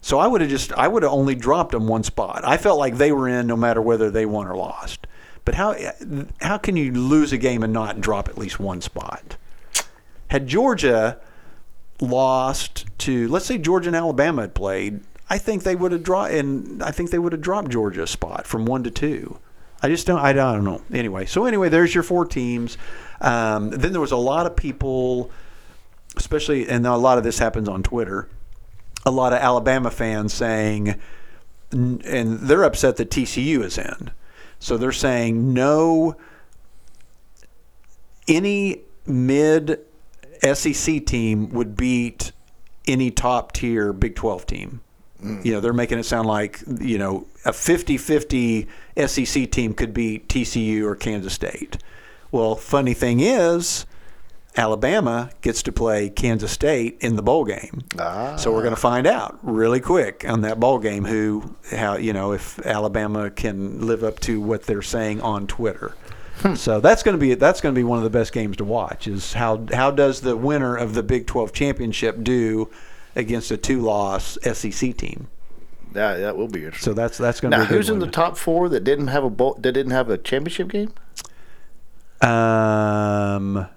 [0.00, 2.42] So I would have just I would have only dropped them one spot.
[2.44, 5.06] I felt like they were in no matter whether they won or lost.
[5.46, 5.74] But how
[6.42, 9.36] how can you lose a game and not drop at least one spot?
[10.28, 11.18] Had Georgia
[12.00, 15.00] lost to let's say Georgia and Alabama had played,
[15.34, 18.06] I think they would have dropped and I think they would have dropped Georgia a
[18.06, 19.40] spot from one to two.
[19.82, 20.80] I just don't I don't know.
[20.92, 22.78] Anyway, so anyway, there's your four teams.
[23.20, 25.32] Um, then there was a lot of people,
[26.16, 28.28] especially and a lot of this happens on Twitter.
[29.04, 31.00] A lot of Alabama fans saying,
[31.72, 34.12] and they're upset that TCU is in.
[34.60, 36.14] So they're saying no.
[38.28, 39.80] Any mid
[40.52, 42.30] SEC team would beat
[42.86, 44.80] any top tier Big 12 team.
[45.44, 48.68] You know, they're making it sound like, you know, a 50 50
[49.06, 51.78] SEC team could beat TCU or Kansas State.
[52.30, 53.86] Well, funny thing is,
[54.56, 57.84] Alabama gets to play Kansas State in the bowl game.
[57.98, 58.36] Ah.
[58.36, 62.12] So we're going to find out really quick on that bowl game who, how you
[62.12, 65.94] know, if Alabama can live up to what they're saying on Twitter.
[66.56, 68.64] So that's going to be that's going to be one of the best games to
[68.64, 69.06] watch.
[69.06, 72.68] Is how how does the winner of the Big 12 championship do
[73.16, 75.28] against a two-loss SEC team?
[75.94, 76.92] Yeah, that will be interesting.
[76.92, 78.82] So that's that's going to now, be a good who's in the top four that
[78.82, 80.92] didn't have a bowl, that didn't have a championship game?
[82.20, 83.68] Um,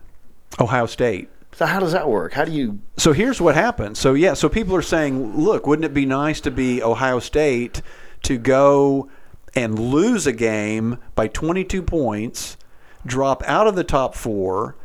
[0.59, 1.29] Ohio State.
[1.53, 2.33] So how does that work?
[2.33, 2.79] How do you?
[2.97, 3.97] So here's what happened.
[3.97, 7.81] So yeah, so people are saying, look, wouldn't it be nice to be Ohio State
[8.23, 9.09] to go
[9.55, 12.57] and lose a game by 22 points,
[13.05, 14.75] drop out of the top 4,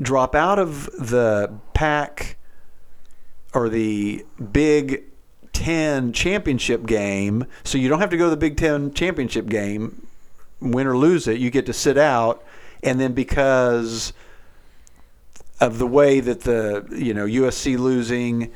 [0.00, 2.36] drop out of the pack
[3.54, 5.04] or the Big
[5.52, 10.06] 10 championship game, so you don't have to go to the Big 10 championship game,
[10.60, 12.44] win or lose it, you get to sit out.
[12.82, 14.12] And then because
[15.60, 18.52] of the way that the you know USC losing,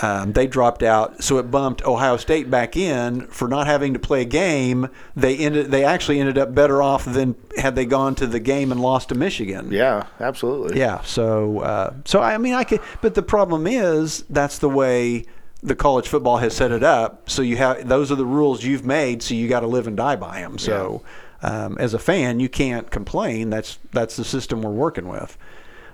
[0.00, 3.98] um, they dropped out, so it bumped Ohio State back in for not having to
[3.98, 4.88] play a game.
[5.16, 8.70] They ended they actually ended up better off than had they gone to the game
[8.70, 9.72] and lost to Michigan.
[9.72, 10.78] Yeah, absolutely.
[10.78, 11.02] Yeah.
[11.02, 15.24] So uh, so I mean I could, but the problem is that's the way
[15.64, 17.28] the college football has set it up.
[17.28, 19.22] So you have those are the rules you've made.
[19.22, 20.58] So you got to live and die by them.
[20.58, 21.02] So
[21.42, 23.50] um, as a fan, you can't complain.
[23.50, 25.36] That's that's the system we're working with.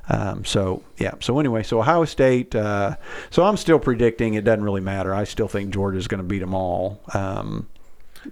[0.08, 1.14] Um, so yeah.
[1.20, 2.54] So anyway, so Ohio State.
[2.54, 2.96] Uh,
[3.30, 5.14] so I'm still predicting it doesn't really matter.
[5.14, 7.00] I still think Georgia's going to beat them all.
[7.14, 7.68] Um,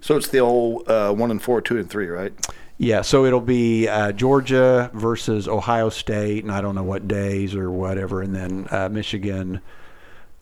[0.01, 2.33] So it's the old uh, one and four, two and three, right?
[2.77, 7.55] yeah, so it'll be uh, Georgia versus Ohio State, and I don't know what days
[7.55, 9.61] or whatever, and then uh, Michigan,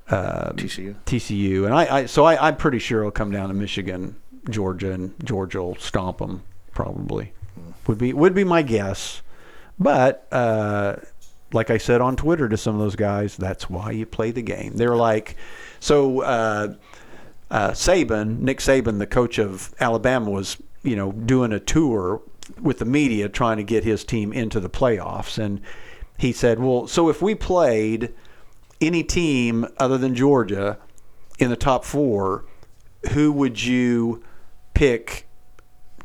[0.09, 0.95] uh, TCU.
[1.05, 4.15] TCU, and I, I so I, I'm pretty sure it'll come down to Michigan,
[4.49, 7.33] Georgia, and Georgia will stomp them probably.
[7.87, 9.21] Would be would be my guess,
[9.77, 10.95] but uh,
[11.53, 14.41] like I said on Twitter to some of those guys, that's why you play the
[14.41, 14.73] game.
[14.75, 15.35] They're like,
[15.79, 16.75] so uh,
[17.49, 22.21] uh, Saban, Nick Saban, the coach of Alabama, was you know doing a tour
[22.61, 25.61] with the media trying to get his team into the playoffs, and
[26.17, 28.13] he said, well, so if we played
[28.79, 30.77] any team other than Georgia
[31.39, 32.45] in the top four,
[33.11, 34.23] who would you
[34.73, 35.27] pick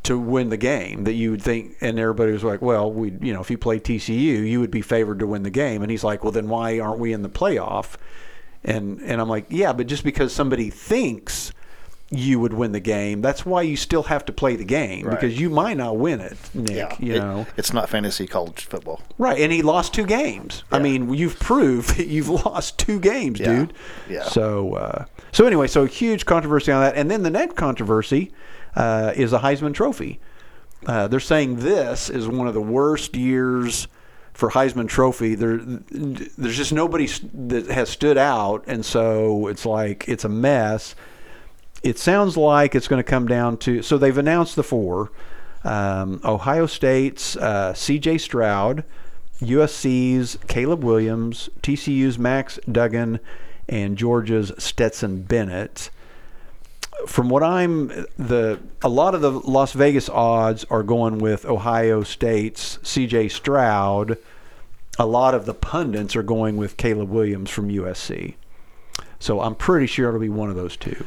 [0.06, 3.32] to win the game that you would think and everybody was like well we you
[3.32, 6.02] know if you play TCU you would be favored to win the game and he's
[6.04, 7.96] like well then why aren't we in the playoff
[8.64, 11.52] and and I'm like yeah but just because somebody thinks
[12.08, 15.18] you would win the game that's why you still have to play the game Right.
[15.20, 19.00] because you might not win it Nick you It- know it's not fantasy college football.
[19.18, 20.62] Right, and he lost two games.
[20.70, 23.46] I mean, you've proved that you've lost two games, Yeah.
[23.56, 23.72] dude.
[24.08, 24.22] Yeah.
[24.24, 28.30] So, uh, so anyway, so huge controversy on that, and then the next controversy
[28.76, 30.20] uh, is the Heisman Trophy.
[30.86, 33.88] Uh, they're saying this is one of the worst years
[34.34, 35.34] for Heisman Trophy.
[35.34, 40.94] There, there's just nobody that has stood out, and so it's like it's a mess.
[41.82, 43.82] It sounds like it's going to come down to.
[43.82, 45.10] So they've announced the four.
[45.64, 48.18] Um, Ohio State's uh, C.J.
[48.18, 48.84] Stroud,
[49.40, 53.18] USC's Caleb Williams, TCU's Max Duggan,
[53.68, 55.90] and Georgia's Stetson Bennett
[57.06, 62.02] from what I'm the a lot of the Las Vegas odds are going with Ohio
[62.02, 63.28] State's C.J.
[63.28, 64.18] Stroud.
[64.98, 68.34] A lot of the pundits are going with Caleb Williams from USC.
[69.18, 71.04] So I'm pretty sure it'll be one of those two.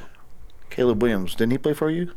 [0.70, 2.12] Caleb Williams, didn't he play for you?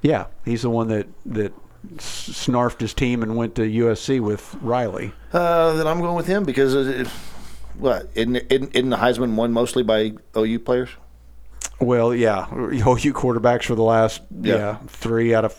[0.00, 1.52] Yeah, he's the one that that
[1.96, 5.12] snarfed his team and went to USC with Riley.
[5.32, 7.06] Uh, then I'm going with him because it,
[7.78, 10.90] what isn't, isn't isn't the Heisman won mostly by OU players?
[11.80, 14.76] Well, yeah, OU quarterbacks for the last yeah, Yeah.
[14.88, 15.54] three out of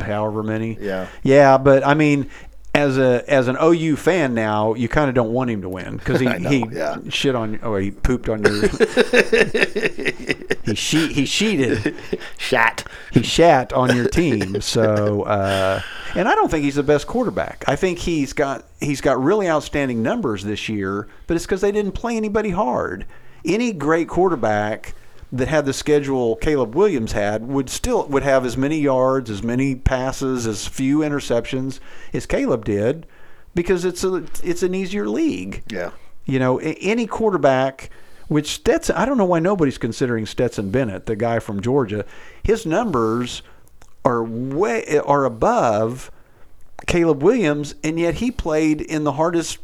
[0.00, 0.78] however many.
[0.80, 1.08] Yeah.
[1.22, 2.30] yeah, but I mean,
[2.74, 5.96] as a as an OU fan now, you kind of don't want him to win
[5.96, 6.96] because he know, he yeah.
[7.10, 8.68] shit on oh he pooped on your
[10.64, 11.94] he she he sheeted
[12.36, 12.84] Shat.
[13.12, 14.60] he shat on your team.
[14.60, 15.80] So, uh,
[16.14, 17.64] and I don't think he's the best quarterback.
[17.66, 21.72] I think he's got he's got really outstanding numbers this year, but it's because they
[21.72, 23.06] didn't play anybody hard.
[23.44, 24.94] Any great quarterback
[25.30, 29.42] that had the schedule Caleb Williams had would still would have as many yards, as
[29.42, 31.80] many passes, as few interceptions
[32.12, 33.06] as Caleb did,
[33.54, 35.62] because it's a it's an easier league.
[35.70, 35.90] Yeah.
[36.24, 37.90] You know, any quarterback,
[38.28, 42.04] which Stetson, I don't know why nobody's considering Stetson Bennett, the guy from Georgia.
[42.42, 43.42] His numbers
[44.04, 46.10] are way are above
[46.86, 49.58] Caleb Williams, and yet he played in the hardest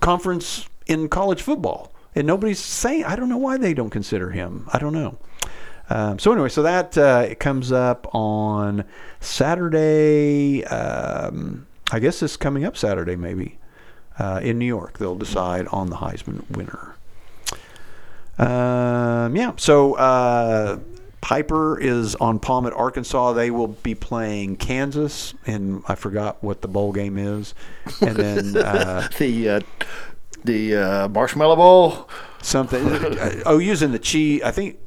[0.00, 3.04] conference in college football, and nobody's saying.
[3.04, 4.68] I don't know why they don't consider him.
[4.72, 5.18] I don't know.
[5.90, 8.84] Um, so anyway, so that uh, it comes up on
[9.20, 10.64] Saturday.
[10.64, 13.58] Um, I guess it's coming up Saturday, maybe
[14.18, 14.98] uh, in New York.
[14.98, 16.94] They'll decide on the Heisman winner.
[18.38, 20.78] Um, yeah, so uh,
[21.20, 23.34] Piper is on Palmet, Arkansas.
[23.34, 27.54] They will be playing Kansas, and I forgot what the bowl game is.
[28.00, 29.60] And then uh, The uh,
[30.44, 32.08] the uh, Marshmallow Bowl.
[32.42, 32.86] something.
[33.18, 34.42] uh, OU's in the Cheese.
[34.42, 34.78] I think.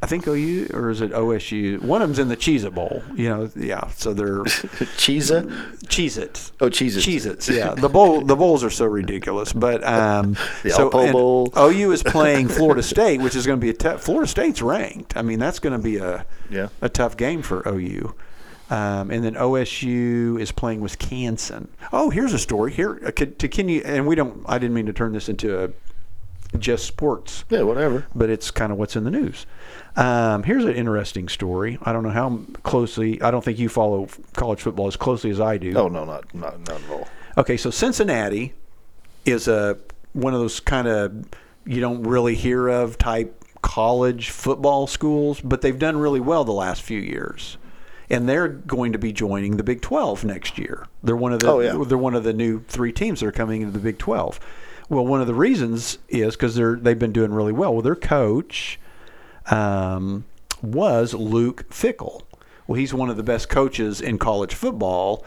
[0.00, 1.82] I think OU or is it OSU?
[1.82, 3.02] One of them's in the Cheez It Bowl.
[3.16, 3.88] You know, yeah.
[3.88, 4.44] So they're
[4.96, 5.42] Cheesa.
[5.86, 6.52] Cheez It.
[6.60, 7.04] Oh, Cheez-Its.
[7.04, 7.74] Cheez Its, yeah.
[7.76, 9.52] The bowl the bowls are so ridiculous.
[9.52, 11.52] But um The so Bowl.
[11.58, 15.16] OU is playing Florida State, which is going to be a tough Florida State's ranked.
[15.16, 16.68] I mean, that's going to be a Yeah.
[16.80, 18.14] a tough game for OU.
[18.70, 21.68] Um, and then OSU is playing Wisconsin.
[21.92, 24.86] Oh, here's a story here uh, to can you and we don't I didn't mean
[24.86, 25.70] to turn this into a
[26.58, 28.06] just sports Yeah, whatever.
[28.14, 29.46] but it's kind of what's in the news.
[29.96, 31.78] Um, here's an interesting story.
[31.82, 33.20] I don't know how closely.
[33.22, 35.72] I don't think you follow college football as closely as I do.
[35.74, 37.08] Oh no, not not not at all.
[37.38, 38.52] Okay, so Cincinnati
[39.24, 39.78] is a
[40.12, 41.24] one of those kind of
[41.64, 46.52] you don't really hear of type college football schools, but they've done really well the
[46.52, 47.56] last few years.
[48.10, 50.86] And they're going to be joining the Big 12 next year.
[51.02, 51.84] They're one of the Oh, yeah.
[51.86, 54.40] they're one of the new three teams that are coming into the Big 12.
[54.88, 57.72] Well, one of the reasons is because they're they've been doing really well.
[57.74, 58.80] Well, their coach
[59.50, 60.24] um,
[60.62, 62.22] was Luke Fickell.
[62.66, 65.24] Well, he's one of the best coaches in college football,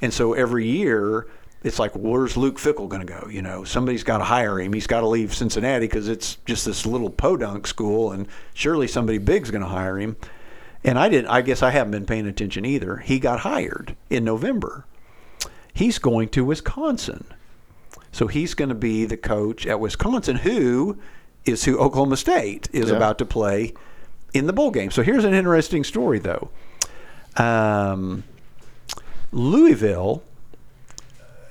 [0.00, 1.26] and so every year
[1.62, 3.26] it's like, where's Luke Fickell going to go?
[3.30, 4.72] You know, somebody's got to hire him.
[4.72, 9.18] He's got to leave Cincinnati because it's just this little podunk school, and surely somebody
[9.18, 10.16] big's going to hire him.
[10.84, 11.28] And I didn't.
[11.30, 12.98] I guess I haven't been paying attention either.
[12.98, 14.84] He got hired in November.
[15.72, 17.24] He's going to Wisconsin.
[18.12, 20.98] So he's going to be the coach at Wisconsin, who
[21.44, 22.96] is who Oklahoma State is Yeah.
[22.96, 23.72] about to play
[24.32, 24.90] in the bowl game.
[24.90, 26.50] So here's an interesting story, though.
[27.36, 28.22] Um,
[29.32, 30.22] Louisville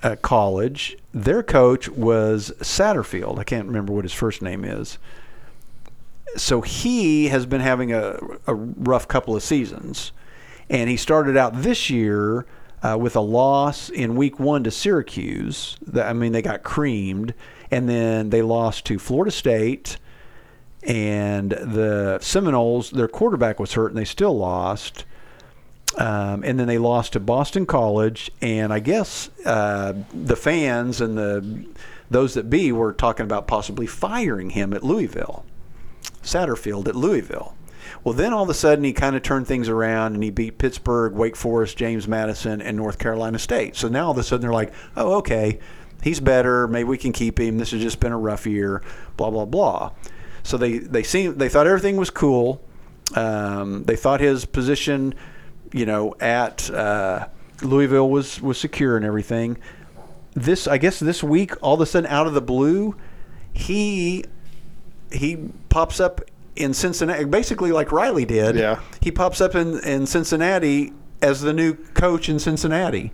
[0.03, 3.39] uh, College, their coach was Satterfield.
[3.39, 4.97] I can't remember what his first name is.
[6.35, 8.17] So he has been having a,
[8.47, 10.11] a rough couple of seasons.
[10.69, 12.45] And he started out this year
[12.81, 15.77] uh, with a loss in week one to Syracuse.
[15.93, 17.33] I mean, they got creamed.
[17.69, 19.97] And then they lost to Florida State.
[20.83, 25.05] And the Seminoles, their quarterback was hurt and they still lost.
[25.97, 31.17] Um, and then they lost to Boston College, and I guess uh, the fans and
[31.17, 31.65] the
[32.09, 35.45] those that be were talking about possibly firing him at Louisville,
[36.23, 37.55] Satterfield at Louisville.
[38.03, 40.57] Well, then all of a sudden he kind of turned things around and he beat
[40.57, 43.75] Pittsburgh, Wake Forest, James Madison, and North Carolina State.
[43.75, 45.59] So now all of a sudden they're like, oh, okay,
[46.01, 46.67] he's better.
[46.67, 47.57] Maybe we can keep him.
[47.57, 48.81] This has just been a rough year.
[49.15, 49.91] Blah blah blah.
[50.43, 52.61] So they they seem they thought everything was cool.
[53.15, 55.15] Um, they thought his position,
[55.71, 57.27] you know, at uh,
[57.61, 59.57] Louisville was was secure and everything.
[60.33, 62.95] This I guess this week, all of a sudden, out of the blue,
[63.53, 64.25] he
[65.13, 66.21] he pops up
[66.55, 68.55] in Cincinnati, basically like Riley did.
[68.55, 68.81] Yeah.
[69.01, 73.11] He pops up in, in Cincinnati as the new coach in Cincinnati.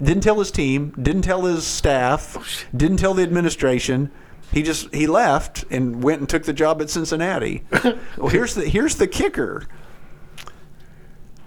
[0.00, 4.10] Didn't tell his team, didn't tell his staff, didn't tell the administration.
[4.52, 7.64] He just he left and went and took the job at Cincinnati.
[8.16, 9.66] well, here's the here's the kicker.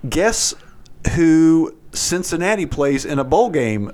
[0.07, 0.55] Guess
[1.15, 3.91] who Cincinnati plays in a bowl game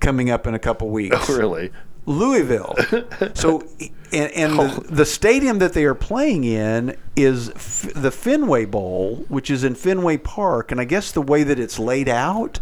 [0.00, 1.28] coming up in a couple weeks?
[1.28, 1.72] Oh, really?
[2.06, 2.74] Louisville.
[3.34, 3.62] So,
[4.12, 4.80] and, and the, oh.
[4.88, 9.74] the stadium that they are playing in is F- the Fenway Bowl, which is in
[9.74, 10.70] Fenway Park.
[10.70, 12.60] And I guess the way that it's laid out,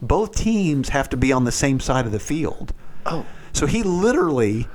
[0.00, 2.72] both teams have to be on the same side of the field.
[3.04, 3.26] Oh.
[3.52, 4.68] So he literally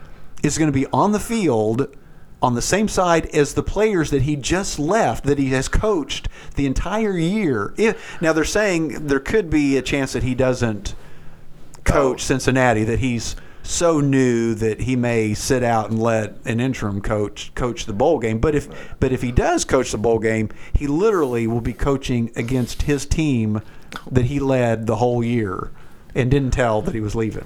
[0.43, 1.95] is going to be on the field
[2.41, 6.28] on the same side as the players that he just left, that he has coached
[6.56, 7.74] the entire year.
[7.78, 10.95] If, now they're saying there could be a chance that he doesn't
[11.84, 12.26] coach oh.
[12.26, 17.54] Cincinnati, that he's so new that he may sit out and let an interim coach
[17.56, 18.39] coach the bowl game.
[18.39, 18.67] But if
[19.00, 23.06] but if he does coach the bowl game, he literally will be coaching against his
[23.06, 23.62] team
[24.10, 25.71] that he led the whole year
[26.15, 27.45] and didn't tell that he was leaving.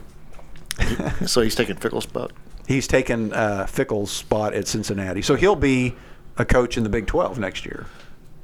[1.25, 2.32] So he's taking Fickell's spot.
[2.67, 5.95] He's taken uh, Fickell's spot at Cincinnati, so he'll be
[6.38, 7.86] a coach in the Big 12 next year.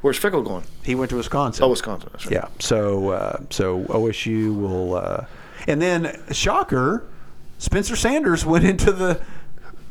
[0.01, 0.63] Where's Fickell going?
[0.83, 1.63] He went to Wisconsin.
[1.63, 2.09] Oh, Wisconsin.
[2.13, 2.31] Right.
[2.31, 2.47] Yeah.
[2.59, 5.25] So uh, so OSU will, uh,
[5.67, 7.05] and then shocker,
[7.61, 9.21] Spencer Sanders went into the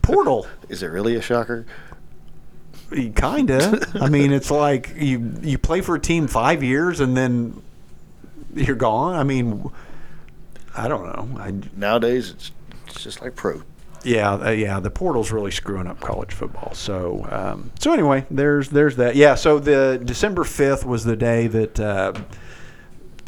[0.03, 0.45] portal.
[0.69, 1.67] Is it really a shocker?
[2.91, 3.87] Kinda.
[4.01, 7.63] I mean, it's like you you play for a team five years and then
[8.53, 9.15] you're gone.
[9.15, 9.71] I mean,
[10.77, 11.41] I don't know.
[11.41, 12.51] I, Nowadays, it's,
[12.89, 13.63] it's just like pro.
[14.03, 14.81] yeah, uh, yeah.
[14.81, 16.75] The portal's really screwing up college football.
[16.75, 19.15] So um, so anyway, there's there's that.
[19.15, 19.37] Yeah.
[19.37, 21.79] So the December fifth was the day that.
[21.79, 22.15] Uh,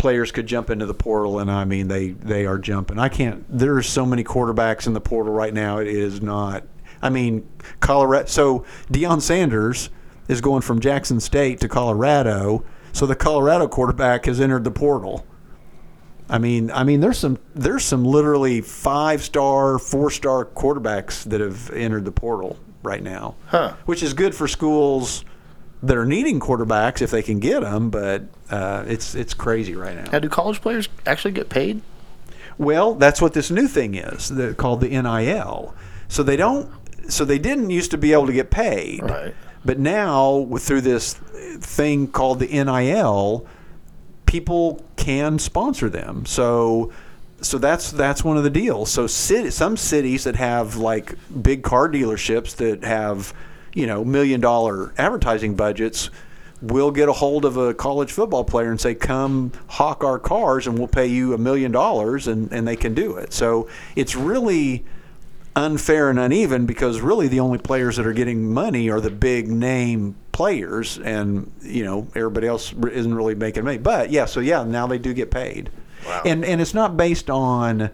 [0.02, 2.98] players could jump into the portal, and I mean they they are jumping.
[2.98, 3.44] I can't.
[3.48, 5.78] There's so many quarterbacks in the portal right now.
[5.78, 6.64] It is not.
[7.00, 8.26] I mean, Colorado.
[8.26, 9.90] So Deion Sanders
[10.26, 12.64] is going from Jackson State to Colorado.
[12.92, 15.24] So the Colorado quarterback has entered the portal.
[16.28, 21.40] I mean, I mean, there's some there's some literally five star, four star quarterbacks that
[21.40, 23.74] have entered the portal right now, Huh.
[23.86, 25.24] which is good for schools
[25.82, 27.90] that are needing quarterbacks if they can get them.
[27.90, 30.10] But uh, it's it's crazy right now.
[30.12, 31.82] Now, do college players actually get paid?
[32.58, 35.74] Well, that's what this new thing is that called the NIL.
[36.08, 36.70] So they don't.
[37.08, 39.34] So they didn't used to be able to get paid, Right.
[39.64, 43.44] but now through this thing called the NIL,
[44.26, 46.24] people can sponsor them.
[46.26, 46.92] So.
[47.40, 48.88] So that's that's one of the deals.
[48.92, 53.34] So city, some cities that have like big car dealerships that have,
[53.74, 56.10] you know, million dollar advertising budgets
[56.60, 60.66] will get a hold of a college football player and say, "Come hawk our cars,
[60.66, 63.32] and we'll pay you a million dollars," and and they can do it.
[63.32, 64.84] So it's really
[65.54, 69.48] unfair and uneven because really the only players that are getting money are the big
[69.48, 73.78] name players, and you know everybody else isn't really making money.
[73.78, 75.70] But yeah, so yeah, now they do get paid,
[76.06, 76.22] Wow.
[76.24, 77.90] and and it's not based on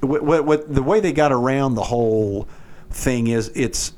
[0.00, 2.48] what, what, what the way they got around the whole
[2.90, 3.92] thing is it's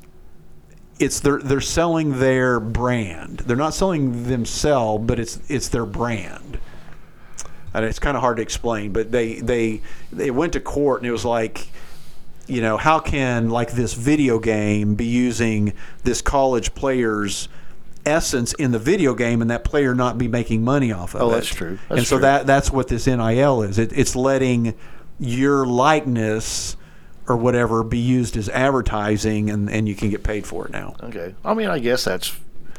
[0.99, 3.39] it's they're they're selling their brand.
[3.39, 6.59] They're not selling themselves, but it's it's their brand.
[7.73, 9.81] And it's kind of hard to explain, but they they
[10.11, 11.67] they went to court and it was like,
[12.47, 17.47] you know, how can like this video game be using this college player's
[18.05, 21.23] essence in the video game and that player not be making money off of it?
[21.23, 21.33] Oh, it?
[21.33, 21.79] that's true.
[21.87, 22.23] That's and so true.
[22.23, 23.79] that that's what this NIL is.
[23.79, 24.73] It, it's letting
[25.19, 26.75] your likeness
[27.29, 30.95] or whatever be used as advertising, and, and you can get paid for it now.
[31.03, 31.35] Okay.
[31.45, 32.35] I mean, I guess that's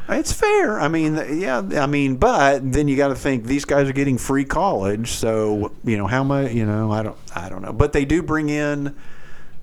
[0.08, 0.80] It's fair.
[0.80, 1.62] I mean, yeah.
[1.76, 5.72] I mean, but then you got to think these guys are getting free college, so
[5.84, 6.52] you know how much.
[6.52, 7.16] You know, I don't.
[7.34, 8.96] I don't know, but they do bring in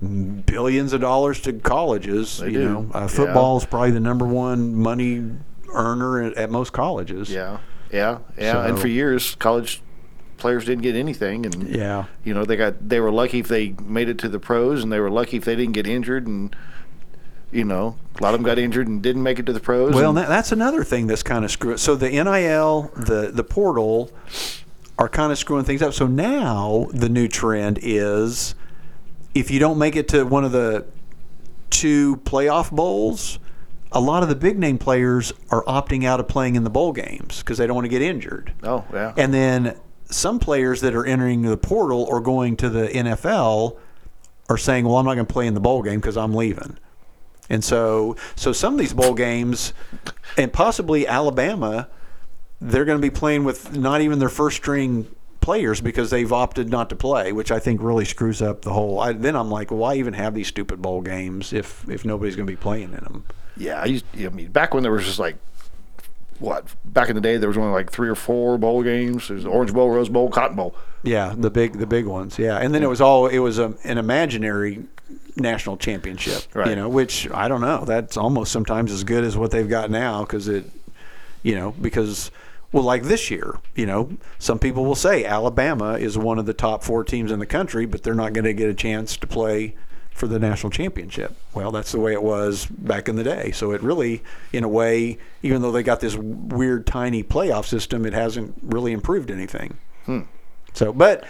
[0.00, 2.38] billions of dollars to colleges.
[2.38, 2.68] They you do.
[2.68, 5.22] know, uh, football is probably the number one money
[5.74, 7.30] earner at, at most colleges.
[7.30, 7.58] yeah,
[7.92, 8.66] yeah, yeah.
[8.66, 9.82] and for years, college
[10.38, 12.04] players didn't get anything, and Yeah.
[12.24, 14.92] you know they got they were lucky if they made it to the pros, and
[14.92, 16.54] they were lucky if they didn't get injured, and
[17.52, 19.94] you know a lot of them got injured and didn't make it to the pros.
[19.94, 21.78] Well, and, that's another thing that's kind of screwing.
[21.78, 24.10] So the NIL, the the portal,
[24.98, 25.92] are kind of screwing things up.
[25.94, 28.54] So now the new trend is,
[29.34, 30.86] if you don't make it to one of the
[31.70, 33.38] two playoff bowls,
[33.92, 36.92] a lot of the big name players are opting out of playing in the bowl
[36.92, 38.52] games because they don't want to get injured.
[38.62, 39.76] oh yeah, And then
[40.10, 43.76] some players that are entering the portal or going to the NFL
[44.48, 46.78] are saying, "Well, I'm not going to play in the bowl game because I'm leaving."
[47.50, 49.72] And so, so some of these bowl games,
[50.36, 51.88] and possibly Alabama,
[52.60, 55.06] they're going to be playing with not even their first string
[55.40, 59.00] players because they've opted not to play, which I think really screws up the whole.
[59.00, 62.36] I, then I'm like, well, why even have these stupid bowl games if if nobody's
[62.36, 63.24] going to be playing in them?
[63.56, 63.80] yeah.
[63.80, 65.36] I, used, I mean, back when there was just like
[66.40, 69.28] what back in the day there was only like three or four bowl games.
[69.28, 70.74] There's the Orange Bowl, Rose Bowl, Cotton Bowl.
[71.02, 72.38] Yeah, the big the big ones.
[72.38, 74.84] Yeah, and then it was all it was a, an imaginary
[75.36, 76.42] national championship.
[76.70, 77.84] You know, which I don't know.
[77.84, 80.70] That's almost sometimes as good as what they've got now because it,
[81.42, 82.30] you know, because
[82.72, 86.52] well, like this year, you know, some people will say Alabama is one of the
[86.52, 89.26] top four teams in the country, but they're not going to get a chance to
[89.26, 89.74] play
[90.18, 91.34] for the national championship.
[91.54, 93.52] Well, that's the way it was back in the day.
[93.52, 98.04] So it really, in a way, even though they got this weird tiny playoff system,
[98.04, 99.78] it hasn't really improved anything.
[100.06, 100.20] Hmm.
[100.74, 101.24] So, but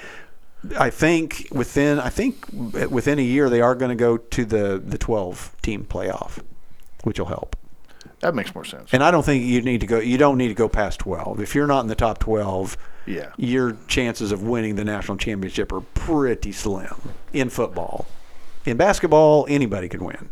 [0.78, 4.82] I think within I think within a year they are going to go to the
[4.84, 6.39] the 12 team playoff,
[7.05, 7.55] which will help.
[8.20, 8.91] That makes more sense.
[8.93, 10.01] And I don't think you need to go.
[10.01, 11.41] You don't need to go past 12.
[11.41, 12.76] If you're not in the top 12,
[13.07, 13.30] Yeah.
[13.36, 18.07] your chances of winning the national championship are pretty slim in football.
[18.67, 20.31] In basketball, anybody can win.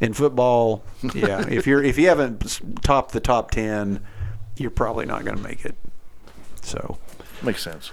[0.00, 4.04] In football, yeah, if you're if you haven't topped the top 10,
[4.56, 5.76] you're probably not going to make it.
[6.62, 6.98] So,
[7.42, 7.90] makes sense.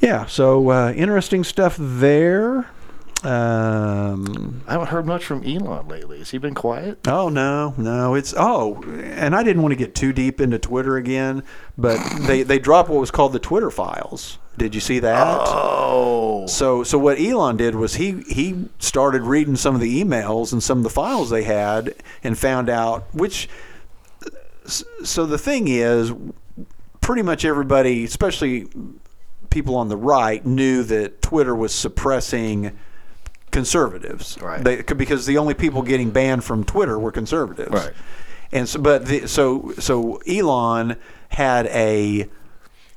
[0.00, 2.68] yeah, so uh, interesting stuff there.
[3.22, 6.18] Um, I haven't heard much from Elon lately.
[6.18, 7.06] Has he been quiet?
[7.06, 10.96] oh no, no, it's oh, and I didn't want to get too deep into Twitter
[10.96, 11.42] again,
[11.76, 14.38] but they they dropped what was called the Twitter files.
[14.56, 15.26] Did you see that?
[15.26, 20.52] Oh, So so what Elon did was he he started reading some of the emails
[20.52, 23.48] and some of the files they had and found out which.
[25.02, 26.12] So the thing is,
[27.00, 28.68] pretty much everybody, especially
[29.48, 32.78] people on the right, knew that Twitter was suppressing
[33.50, 34.38] conservatives.
[34.40, 34.62] Right.
[34.62, 37.72] They, because the only people getting banned from Twitter were conservatives.
[37.72, 37.92] Right.
[38.52, 40.96] And so, but the, so so Elon
[41.30, 42.28] had a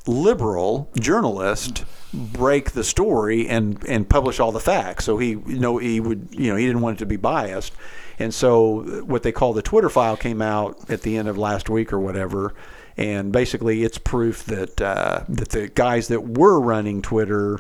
[0.06, 5.06] liberal journalist break the story and and publish all the facts.
[5.06, 7.74] So he you know he would you know he didn't want it to be biased.
[8.20, 11.70] And so what they call the Twitter file came out at the end of last
[11.70, 12.54] week or whatever.
[12.96, 17.60] And basically, it's proof that uh, that the guys that were running Twitter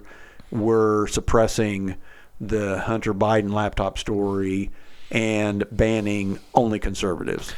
[0.51, 1.95] were suppressing
[2.39, 4.71] the Hunter Biden laptop story
[5.11, 7.53] and banning only conservatives.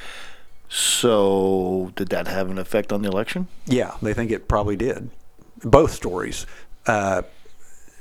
[0.70, 3.48] so did that have an effect on the election?
[3.66, 5.10] Yeah, they think it probably did.
[5.64, 6.46] Both stories.
[6.86, 7.24] Uh,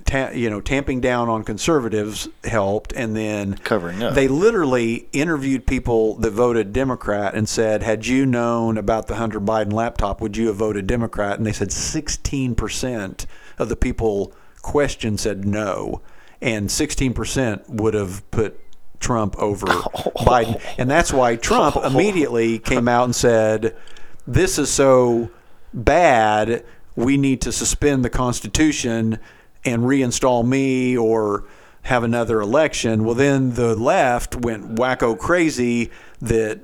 [0.04, 4.14] ta- you know, tamping down on conservatives helped, and then Covering up.
[4.14, 9.40] They literally interviewed people that voted Democrat and said, "Had you known about the Hunter
[9.40, 13.26] Biden laptop, would you have voted Democrat?" And they said 16 percent
[13.58, 16.00] of the people questioned said no,
[16.40, 18.60] and 16 percent would have put
[19.00, 20.12] Trump over oh.
[20.18, 21.82] Biden, and that's why Trump oh.
[21.82, 23.76] immediately came out and said,
[24.26, 25.30] "This is so
[25.72, 26.64] bad.
[26.96, 29.18] We need to suspend the Constitution
[29.64, 31.44] and reinstall me or."
[31.88, 33.04] Have another election.
[33.04, 35.90] Well, then the left went wacko crazy
[36.22, 36.60] that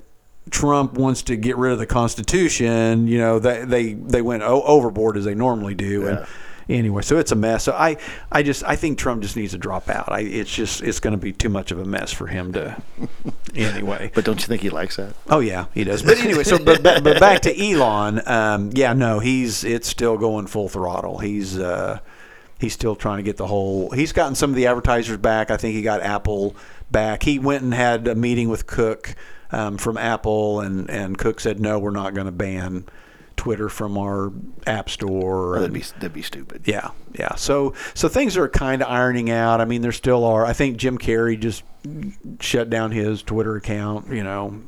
[0.51, 3.07] Trump wants to get rid of the Constitution.
[3.07, 6.07] You know, they they, they went o- overboard as they normally do.
[6.07, 6.27] And
[6.71, 7.65] anyway, so it's a mess.
[7.65, 7.97] So I
[8.31, 10.11] I just I think Trump just needs to drop out.
[10.11, 12.81] I, it's just it's going to be too much of a mess for him to.
[13.55, 15.15] anyway, But don't you think he likes that?
[15.29, 16.03] Oh yeah, he does.
[16.03, 18.23] But anyway, so but, but, but back to Elon.
[18.27, 21.19] Um, yeah, no, he's it's still going full throttle.
[21.19, 21.99] He's uh,
[22.59, 23.91] he's still trying to get the whole.
[23.91, 25.51] He's gotten some of the advertisers back.
[25.51, 26.55] I think he got Apple
[26.91, 27.23] back.
[27.23, 29.15] He went and had a meeting with Cook
[29.53, 32.85] um, from Apple, and and Cook said no, we're not going to ban
[33.41, 34.31] Twitter from our
[34.67, 35.59] app store.
[35.59, 36.63] That'd be that'd be stupid.
[36.67, 37.37] yeah, yeah.
[37.37, 39.63] So so things are kind of ironing out.
[39.63, 40.45] I mean, there still are.
[40.45, 41.63] I think Jim Carrey just
[42.39, 44.13] shut down his Twitter account.
[44.13, 44.61] You know,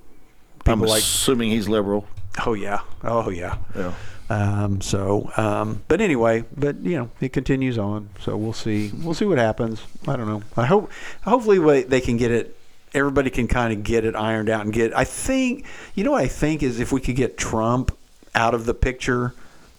[0.65, 2.09] I'm like assuming he's liberal.
[2.47, 2.81] Oh yeah.
[3.05, 3.59] Oh yeah.
[3.77, 3.93] Yeah.
[4.31, 8.09] Um, so, um, but anyway, but you know, it continues on.
[8.21, 8.91] So we'll see.
[9.03, 9.83] We'll see what happens.
[10.09, 10.43] I don't know.
[10.57, 10.91] I hope,
[11.25, 12.57] hopefully, they can get it.
[12.95, 14.97] Everybody can kind of get it ironed out and get.
[14.97, 17.95] I think, you know, what I think is if we could get Trump
[18.35, 19.35] out of the picture,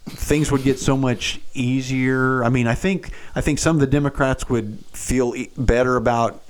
[0.05, 2.43] things would get so much easier.
[2.43, 6.41] I mean, I think, I think some of the Democrats would feel better about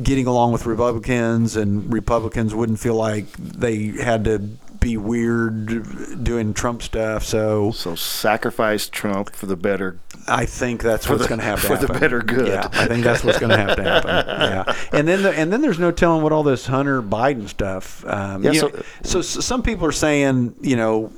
[0.00, 4.38] getting along with Republicans, and Republicans wouldn't feel like they had to
[4.80, 7.24] be weird doing Trump stuff.
[7.24, 9.98] So So sacrifice Trump for the better.
[10.26, 12.48] I think that's what's going to happen for the better good.
[12.48, 14.10] Yeah, I think that's what's going to have to happen.
[14.42, 18.04] Yeah, and then the, and then there's no telling what all this Hunter Biden stuff.
[18.06, 21.12] Um, Yeah, so- know, so, some people are saying, you know,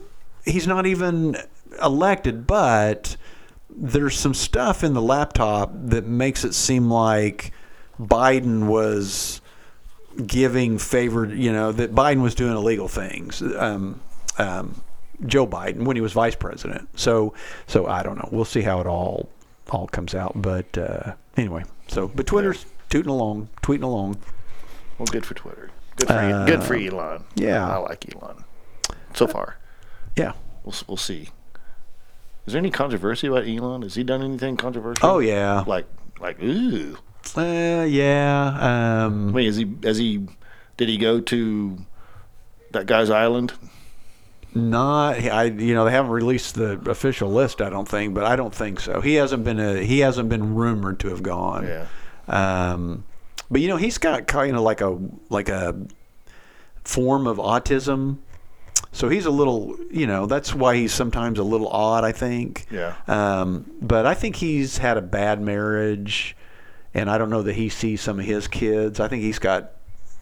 [0.45, 1.37] he's not even
[1.83, 3.17] elected, but
[3.69, 7.53] there's some stuff in the laptop that makes it seem like
[8.01, 9.41] Biden was
[10.27, 13.43] giving favored, you know, that Biden was doing illegal things.
[13.43, 14.01] Um,
[14.39, 14.81] um,
[15.27, 16.89] Joe Biden when he was vice president.
[16.99, 17.35] So,
[17.67, 18.29] so I don't know.
[18.33, 19.29] We'll see how it all
[19.71, 20.33] all comes out.
[20.35, 24.19] But uh, anyway, so but Twitter's tooting along, tweeting along.
[24.99, 25.71] Well, good for Twitter.
[25.97, 27.23] Good for good for Elon.
[27.23, 27.69] Uh, yeah.
[27.69, 28.45] I like Elon.
[29.15, 29.59] So far.
[30.17, 30.33] Yeah.
[30.65, 31.29] We'll we'll see.
[32.47, 33.83] Is there any controversy about Elon?
[33.83, 35.09] Has he done anything controversial?
[35.09, 35.65] Oh yeah.
[35.67, 35.87] Like
[36.21, 36.99] like ooh.
[37.37, 38.57] Uh, yeah.
[38.61, 40.27] I Um, mean, is he has he
[40.77, 41.79] did he go to
[42.73, 43.53] that guy's island?
[44.57, 45.17] not.
[45.19, 45.45] I.
[45.45, 47.61] You know, they haven't released the official list.
[47.61, 49.01] I don't think, but I don't think so.
[49.01, 49.83] He hasn't been a.
[49.83, 51.67] He hasn't been rumored to have gone.
[51.67, 51.87] Yeah.
[52.29, 53.05] Um,
[53.51, 54.97] but you know, he's got kind of like a
[55.29, 55.75] like a
[56.85, 58.19] form of autism.
[58.95, 62.67] So he's a little, you know, that's why he's sometimes a little odd, I think.
[62.71, 62.95] Yeah.
[63.09, 66.37] Um, but I think he's had a bad marriage,
[66.95, 69.01] and I don't know that he sees some of his kids.
[69.01, 69.73] I think he's got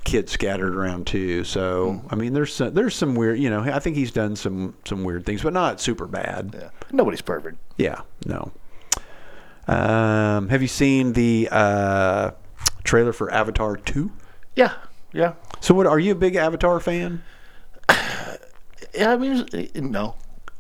[0.05, 1.45] kids scattered around too.
[1.45, 4.75] So I mean, there's some, there's some weird, you know, I think he's done some
[4.87, 6.57] some weird things, but not super bad.
[6.59, 6.71] Yeah.
[6.91, 7.59] Nobody's perfect.
[7.77, 8.53] Yeah, no.
[9.69, 12.31] Um, have you seen the uh,
[12.85, 14.13] trailer for Avatar two?
[14.57, 14.73] Yeah.
[15.13, 15.35] Yeah.
[15.61, 17.23] So, what are you a big Avatar fan?
[18.95, 19.13] Yeah.
[19.13, 20.17] I mean, no.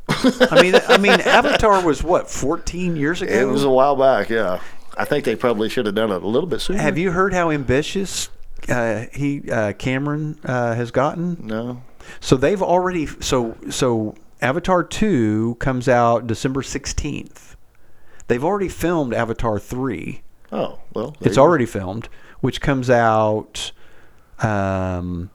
[0.09, 3.33] I mean, I mean, Avatar was what 14 years ago.
[3.33, 4.28] It was a while back.
[4.28, 4.61] Yeah.
[4.97, 6.78] I think they probably should have done it a little bit sooner.
[6.78, 8.28] Have you heard how ambitious
[8.68, 11.39] uh, he uh, Cameron uh, has gotten?
[11.47, 11.83] No.
[12.20, 17.55] So they've already so so Avatar two comes out December 16th.
[18.28, 20.22] They've already filmed Avatar three.
[20.51, 21.16] Oh well.
[21.20, 21.43] It's you go.
[21.43, 22.09] already filmed,
[22.41, 23.72] which comes out
[24.41, 25.30] um,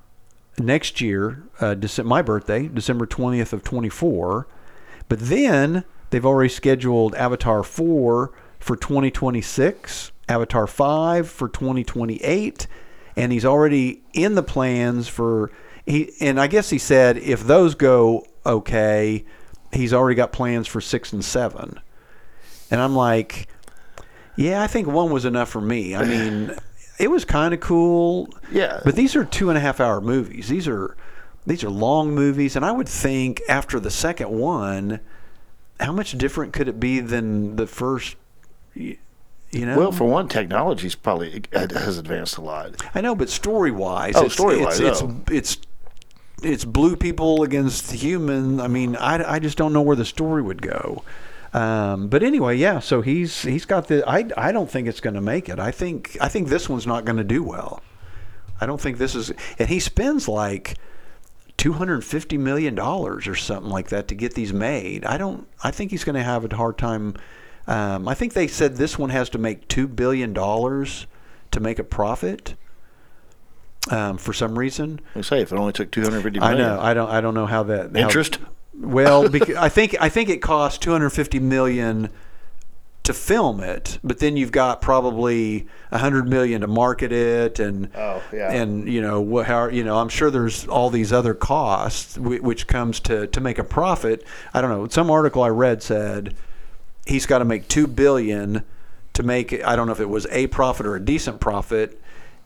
[0.59, 4.47] next year, uh, my birthday, December 20th of 24.
[5.09, 12.67] But then they've already scheduled Avatar 4 for 2026, Avatar 5 for 2028,
[13.15, 15.51] and he's already in the plans for
[15.85, 19.25] he and I guess he said if those go okay,
[19.73, 21.79] he's already got plans for 6 and 7.
[22.69, 23.47] And I'm like,
[24.35, 25.95] yeah, I think one was enough for me.
[25.95, 26.55] I mean,
[26.97, 28.29] it was kind of cool.
[28.51, 28.81] Yeah.
[28.83, 30.49] But these are two and a half hour movies.
[30.49, 30.95] These are
[31.45, 34.99] these are long movies, and I would think after the second one,
[35.79, 38.15] how much different could it be than the first?
[38.73, 38.97] You
[39.53, 39.77] know.
[39.77, 42.75] Well, for one, technology's probably has advanced a lot.
[42.93, 45.21] I know, but story wise, Oh, it's, story-wise, it's, oh.
[45.27, 45.67] it's it's
[46.43, 48.59] it's blue people against human.
[48.59, 51.03] I mean, I, I just don't know where the story would go.
[51.57, 52.79] Um, but anyway, yeah.
[52.79, 54.07] So he's he's got the.
[54.07, 55.59] I I don't think it's going to make it.
[55.59, 57.81] I think I think this one's not going to do well.
[58.61, 59.31] I don't think this is.
[59.57, 60.75] And he spends like
[61.57, 65.03] two hundred fifty million dollars or something like that to get these made.
[65.05, 65.47] I don't.
[65.63, 67.15] I think he's going to have a hard time.
[67.65, 71.07] Um, I think they said this one has to make two billion dollars
[71.51, 72.55] to make a profit.
[73.89, 76.79] Um, for some reason, I say if it only took two hundred fifty I know.
[76.79, 77.09] I don't.
[77.09, 78.37] I don't know how that how- Interest?
[78.79, 82.09] Well, because I think I think it hundred fifty million
[83.03, 87.89] to film it, but then you've got probably a hundred million to market it, and
[87.95, 88.51] Oh, yeah.
[88.51, 89.43] and you know?
[89.43, 89.97] How you know?
[89.97, 94.25] I'm sure there's all these other costs which comes to to make a profit.
[94.53, 94.87] I don't know.
[94.89, 96.35] Some article I read said
[97.05, 98.63] he's got to make two billion
[99.13, 99.53] to make.
[99.63, 102.01] I don't know if it was a profit or a decent profit,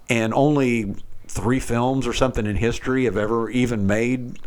[0.09, 0.95] and only
[1.27, 4.37] three films or something in history have ever even made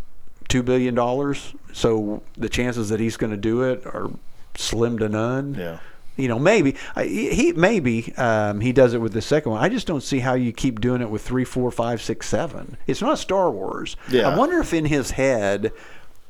[0.54, 1.52] two billion dollars.
[1.72, 4.08] So the chances that he's going to do it are
[4.54, 5.54] slim to none.
[5.54, 5.80] Yeah.
[6.14, 9.60] You know, maybe he maybe um, he does it with the second one.
[9.64, 12.76] I just don't see how you keep doing it with three, four, five, six, seven.
[12.86, 13.96] It's not Star Wars.
[14.08, 14.28] Yeah.
[14.28, 15.72] I wonder if in his head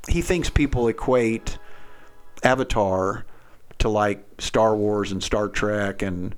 [0.09, 1.59] he thinks people equate
[2.43, 3.27] Avatar
[3.81, 6.35] to like Star Wars and Star Trek and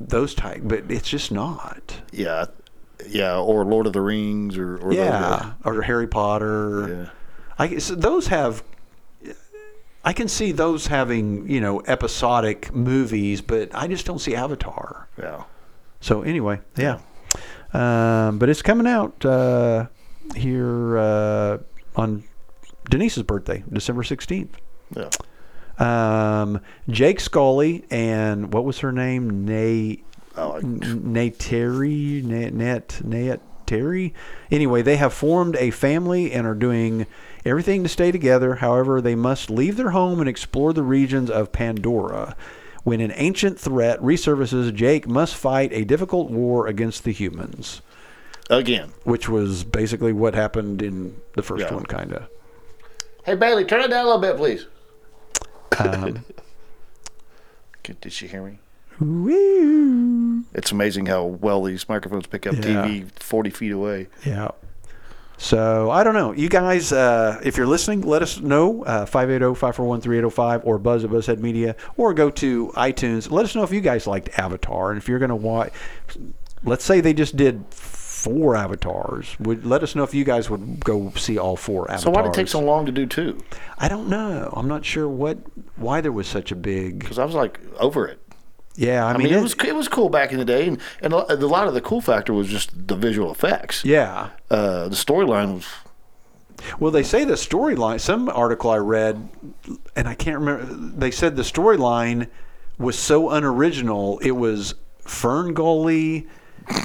[0.00, 2.02] those type, but it's just not.
[2.10, 2.46] Yeah.
[3.08, 3.38] Yeah.
[3.38, 6.88] Or Lord of the Rings or, or those Yeah, or Harry Potter.
[6.88, 7.10] Yeah.
[7.58, 8.62] I so those have.
[10.04, 15.08] I can see those having you know episodic movies, but I just don't see Avatar.
[15.18, 15.44] Yeah.
[16.00, 16.98] So anyway, yeah.
[17.72, 19.86] Um, but it's coming out uh,
[20.34, 21.58] here uh,
[21.96, 22.24] on
[22.90, 24.56] Denise's birthday, December sixteenth.
[24.96, 25.08] Yeah.
[25.78, 29.44] Um, Jake Scully and what was her name?
[29.44, 30.02] Nay.
[30.36, 34.14] Oh, I- Nateri, Nat, Nat, Nat Terry.
[34.50, 37.06] Anyway, they have formed a family and are doing
[37.44, 38.56] everything to stay together.
[38.56, 42.36] However, they must leave their home and explore the regions of Pandora.
[42.84, 47.80] When an ancient threat resurfaces, Jake must fight a difficult war against the humans,
[48.50, 48.90] Again.
[49.04, 51.74] which was basically what happened in the first Yeah.
[51.74, 52.28] one, kind of.
[53.24, 54.66] Hey Bailey, turn it down a little bit, please.
[55.78, 56.24] Um,
[57.84, 58.58] Did did she hear me?
[59.00, 60.44] Woo.
[60.54, 62.60] It's amazing how well these microphones pick up Yeah.
[62.86, 64.08] TV forty feet away.
[64.24, 64.50] Yeah.
[65.38, 66.30] So I don't know.
[66.32, 68.84] You guys, uh, if you're listening, let us know.
[68.84, 73.28] uh, 580-541-3805 or buzz at Buzzhead Media or go to iTunes.
[73.30, 75.72] Let us know if you guys liked Avatar and if you're going to watch.
[76.64, 79.36] Let's say they just did four avatars.
[79.40, 82.04] Would let us know if you guys would go see all four avatars.
[82.04, 83.36] So why did it take so long to do two?
[83.78, 84.48] I don't know.
[84.56, 85.38] I'm not sure what
[85.74, 87.00] why there was such a big.
[87.00, 88.20] Because I was like over it.
[88.74, 90.78] Yeah, I, I mean, mean, it was it was cool back in the day, and,
[91.02, 93.84] and a lot of the cool factor was just the visual effects.
[93.84, 94.30] Yeah.
[94.50, 95.66] Uh, the storyline was
[96.78, 98.00] Well, they say the storyline.
[98.00, 99.28] Some article I read,
[99.96, 100.64] and I can't remember.
[100.64, 102.28] They said the storyline
[102.78, 104.18] was so unoriginal.
[104.20, 106.26] It was Fern Gully,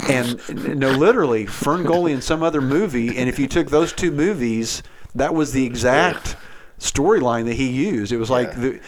[0.09, 0.39] and
[0.79, 3.17] no, literally Fern Gully and some other movie.
[3.17, 4.83] And if you took those two movies,
[5.15, 6.35] that was the exact
[6.79, 8.11] storyline that he used.
[8.11, 8.59] It was like Yeah.
[8.59, 8.79] the.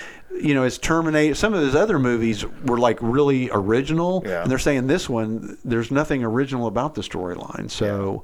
[0.42, 1.36] You know, his Terminator.
[1.36, 4.42] Some of his other movies were like really original, Yeah.
[4.44, 7.70] and they're saying this one, there's nothing original about the storyline.
[7.70, 8.24] So,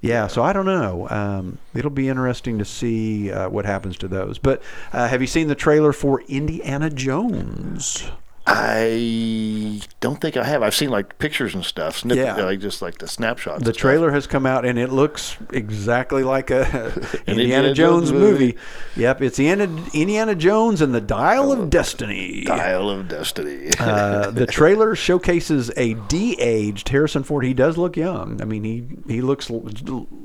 [0.00, 1.06] yeah, so I don't know.
[1.10, 4.38] Um, it'll be interesting to see uh, what happens to those.
[4.38, 8.10] But uh, have you seen the trailer for Indiana Jones?
[8.46, 10.62] I don't think I have.
[10.62, 12.34] I've seen like pictures and stuff, snip, Yeah.
[12.36, 13.62] like just like the snapshots.
[13.64, 16.62] The trailer has come out and it looks exactly like a
[17.26, 18.46] Indiana, Indiana Jones, movie.
[18.46, 18.58] movie.
[18.96, 22.44] Yep, it's Indiana, Indiana Jones and the Dial of Destiny.
[22.44, 23.70] Dial of Destiny.
[23.78, 27.44] Uh, the trailer showcases a de-aged Harrison Ford.
[27.44, 28.40] He does look young.
[28.40, 29.68] I mean, he he looks l-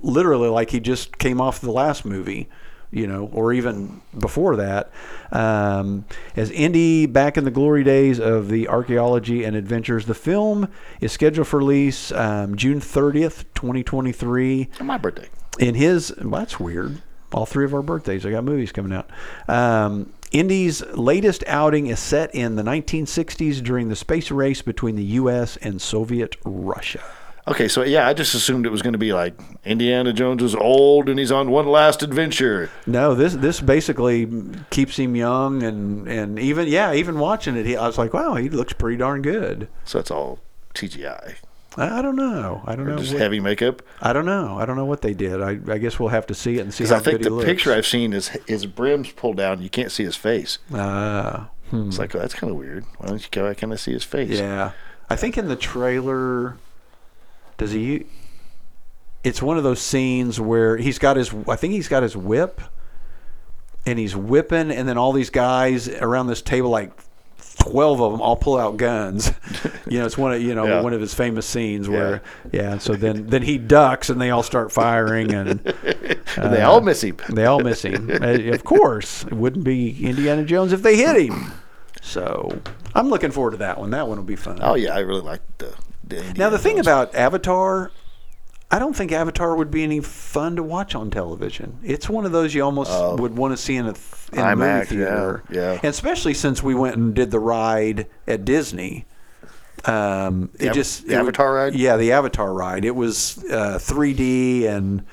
[0.01, 2.47] literally like he just came off the last movie,
[2.95, 4.89] you know, or even before that.
[5.31, 10.69] Um, as Indy back in the glory days of the archaeology and adventures, the film
[11.01, 15.27] is scheduled for release um, June thirtieth, twenty twenty three My birthday.
[15.59, 17.01] in his well, that's weird
[17.33, 19.09] all three of our birthdays i got movies coming out
[19.49, 25.03] um, indy's latest outing is set in the 1960s during the space race between the
[25.03, 27.01] us and soviet russia
[27.47, 30.55] Okay, so yeah, I just assumed it was going to be like Indiana Jones is
[30.55, 32.71] old and he's on one last adventure.
[32.87, 34.27] no this this basically
[34.71, 38.33] keeps him young and and even yeah even watching it he, i was like wow
[38.35, 40.39] he looks pretty darn good So it's all
[40.73, 41.35] CGI.
[41.77, 43.81] i, I don't know i don't Or know just what- heavy makeup.
[44.01, 46.33] i don't know i don't know what they did i, I guess we'll have to
[46.33, 49.11] see it and see Because how I think the picture I've seen is his brim's
[49.11, 49.61] pulled down.
[49.61, 50.57] You can't see his face.
[50.73, 51.89] uh, hmm.
[51.89, 52.85] It's like, oh, that's kind of weird.
[52.97, 54.31] Why don't you go back and see his face?
[54.39, 54.71] Yeah,
[55.09, 56.57] I think in the trailer,
[57.57, 58.05] does he?
[59.23, 61.33] It's one of those scenes where he's got his.
[61.47, 62.61] I think he's got his whip,
[63.85, 66.91] and he's whipping, and then all these guys around this table, like
[67.57, 69.31] twelve of them, all pull out guns.
[69.87, 70.81] you know, it's one of you know Yeah.
[70.81, 72.73] one of his famous scenes where yeah.
[72.73, 75.59] and so then then he ducks, and they all start firing, and
[76.37, 77.17] And they all miss him.
[77.29, 78.09] they all miss him.
[78.21, 81.51] Uh, of course, it wouldn't be Indiana Jones if they hit him.
[82.01, 82.59] So
[82.93, 83.89] I'm looking forward to that one.
[83.91, 84.59] That one will be fun.
[84.61, 85.73] Oh yeah, I really like the.
[86.35, 86.87] Now the thing Jones.
[86.87, 87.91] about Avatar,
[88.71, 91.79] I don't think Avatar would be any fun to watch on television.
[91.83, 94.03] It's one of those you almost would want to see in a, th-
[94.33, 94.55] in a.
[94.55, 95.43] Movie theater.
[95.49, 95.71] yeah, yeah.
[95.73, 99.05] And especially since we went and did the ride at Disney.
[99.85, 101.75] Um, it Av- just the it would- Avatar ride?
[101.75, 102.85] Yeah, the Avatar ride.
[102.85, 105.05] It was uh, 3D and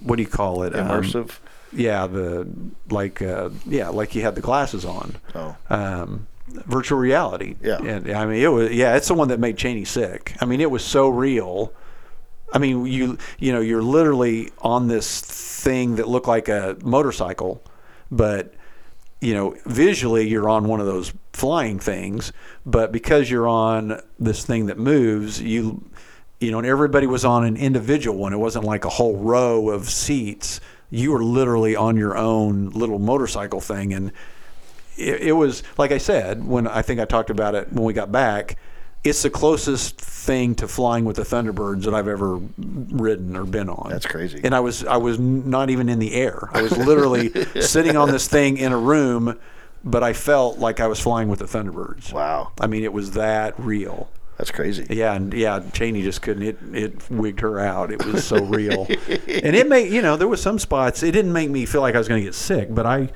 [0.00, 0.74] what do you call it?
[0.76, 1.38] Um, immersive.
[1.72, 2.46] yeah, the
[2.90, 5.16] like uh, yeah, like you had the glasses on.
[5.34, 5.56] Oh.
[5.70, 6.26] Um,
[6.66, 7.56] virtual reality.
[7.62, 7.78] Yeah.
[7.78, 10.36] And I mean it was yeah, it's the one that made Cheney sick.
[10.40, 11.72] I mean it was so real.
[12.52, 17.62] I mean you you know, you're literally on this thing that looked like a motorcycle,
[18.10, 18.54] but
[19.20, 22.32] you know, visually you're on one of those flying things,
[22.66, 25.82] but because you're on this thing that moves, you
[26.42, 28.32] you know, and everybody was on an individual one.
[28.32, 30.60] It wasn't like a whole row of seats.
[30.90, 34.12] You were literally on your own little motorcycle thing and
[34.96, 37.92] it, it was like I said when I think I talked about it when we
[37.92, 38.56] got back.
[39.04, 43.68] It's the closest thing to flying with the Thunderbirds that I've ever ridden or been
[43.68, 43.90] on.
[43.90, 44.40] That's crazy.
[44.44, 46.48] And I was I was not even in the air.
[46.52, 47.30] I was literally
[47.60, 49.36] sitting on this thing in a room,
[49.82, 52.12] but I felt like I was flying with the Thunderbirds.
[52.12, 54.08] Wow, I mean, it was that real.
[54.38, 54.86] that's crazy.
[54.88, 56.44] Yeah, and yeah, Cheney just couldn't.
[56.44, 57.90] It it wigged her out.
[57.90, 61.02] It was so real, and it made you know there was some spots.
[61.02, 63.10] It didn't make me feel like I was going to get sick, but I,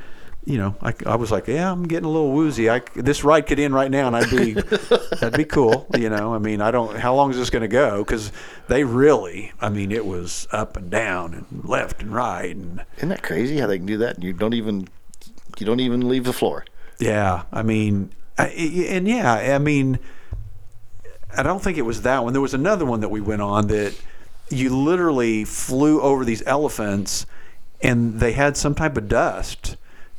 [0.47, 2.71] you know, I, I was like, yeah, I'm getting a little woozy.
[2.71, 4.53] I this ride could end right now, and I'd be
[5.21, 5.89] that'd be cool.
[5.99, 6.97] You know, I mean, I don't.
[6.97, 8.05] How long is this going to go?
[8.05, 8.31] Because
[8.69, 13.09] they really, I mean, it was up and down and left and right, and Isn't
[13.09, 14.15] that crazy how they can do that?
[14.15, 14.87] And you don't even
[15.59, 16.65] you don't even leave the floor.
[17.01, 19.99] Yeah, I mean, I, and yeah, I mean,
[21.37, 22.35] I don't think it was that one.
[22.35, 24.01] There was another one that we went on that
[24.49, 27.27] you literally flew over these elephants,
[27.83, 29.77] and they had some type of dust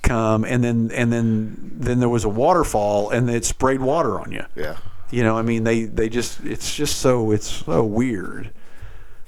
[0.07, 4.31] come, and then and then then there was a waterfall, and it sprayed water on
[4.31, 4.45] you.
[4.55, 4.77] Yeah.
[5.09, 8.51] You know, I mean, they they just it's just so it's so weird.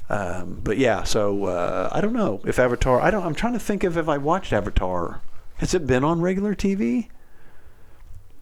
[0.10, 3.00] Um, but yeah, so uh, I don't know if Avatar.
[3.00, 3.26] I don't.
[3.26, 5.22] I'm trying to think of if I watched Avatar.
[5.58, 7.10] Has it been on regular TV?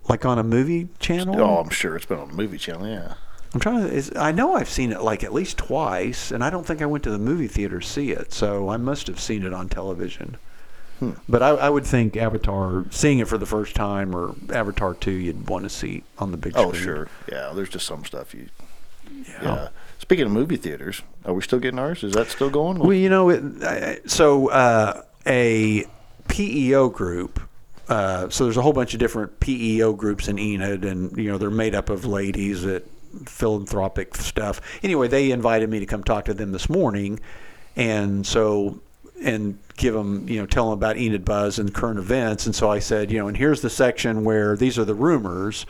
[0.08, 1.42] Like on a movie channel?
[1.42, 2.88] Oh, I'm sure it's been on the movie channel.
[2.88, 3.16] Yeah.
[3.54, 3.94] I'm trying to.
[3.94, 6.86] Is, I know I've seen it like at least twice, and I don't think I
[6.86, 8.32] went to the movie theater to see it.
[8.32, 10.38] So I must have seen it on television.
[11.00, 11.12] Hmm.
[11.30, 15.12] But I, I would think Avatar, seeing it for the first time, or Avatar two,
[15.12, 16.68] you'd want to see on the big screen.
[16.68, 17.08] Oh, sure.
[17.32, 18.48] Yeah, there's just some stuff you.
[19.12, 19.44] Yeah.
[19.44, 19.70] Yeah.
[20.00, 22.04] Speaking of movie theaters, are we still getting ours?
[22.04, 22.80] Is that still going?
[22.80, 25.86] Well, you know, it, I- so uh, a
[26.28, 27.40] PEO group.
[27.90, 31.38] Uh, so there's a whole bunch of different PEO groups in Enid, and you know
[31.38, 32.86] they're made up of ladies that
[33.26, 34.60] philanthropic stuff.
[34.84, 37.20] Anyway, they invited me to come talk to them this morning,
[37.76, 38.80] and so
[39.24, 42.46] and give them you know tell them about Enid Buzz and current events.
[42.46, 45.66] And so I said, you know, and here's the section where these are the rumors.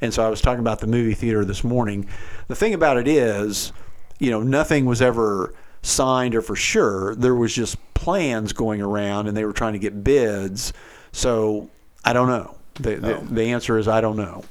[0.00, 2.08] And so I was talking about the movie theater this morning.
[2.48, 3.72] The thing about it is,
[4.18, 7.14] you know, nothing was ever signed or for sure.
[7.14, 10.72] There was just plans going around, and they were trying to get bids.
[11.12, 11.70] So
[12.04, 12.56] I don't know.
[12.74, 13.20] The, the, oh.
[13.20, 14.44] the answer is I don't know.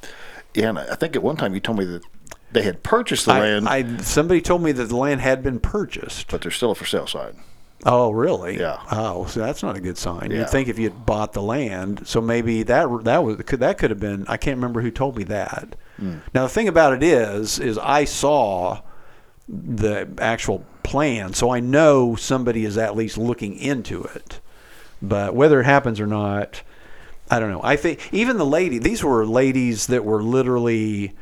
[0.54, 2.04] yeah, and I think at one time you told me that
[2.52, 5.60] they had purchased the I, land, I somebody told me that the land had been
[5.60, 6.30] purchased.
[6.30, 7.42] but there's still a for sale sign.
[7.86, 8.60] Oh, really?
[8.60, 8.80] Yeah.
[8.92, 10.32] Oh, so that's not a good sign.
[10.32, 10.40] Yeah.
[10.40, 13.78] You'd think if you had bought the land, so maybe that that was could that
[13.78, 14.26] could have been.
[14.28, 15.76] I can't remember who told me that.
[15.98, 16.18] Hmm.
[16.34, 18.82] Now the thing about it is, is I saw
[19.48, 24.40] the actual plan, so I know somebody is at least looking into it.
[25.02, 26.62] But whether it happens or not,
[27.30, 27.62] I don't know.
[27.64, 31.14] I think even the lady, these were ladies that were literally.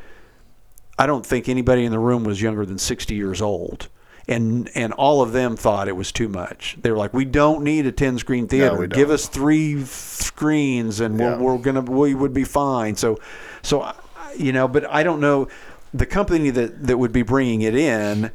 [0.98, 3.88] I don't think anybody in the room was younger than 60 years old.
[4.30, 6.76] And and all of them thought it was too much.
[6.80, 8.86] They were like, "We don't need a 10 screen theater.
[8.86, 8.96] don't.
[8.96, 11.36] Give us 3 screens and Yeah.
[11.36, 13.18] we're, we're to we would be fine." So
[13.62, 13.92] so uh,
[14.36, 15.48] you know, but I don't know
[15.92, 18.30] the company that that would be bringing it in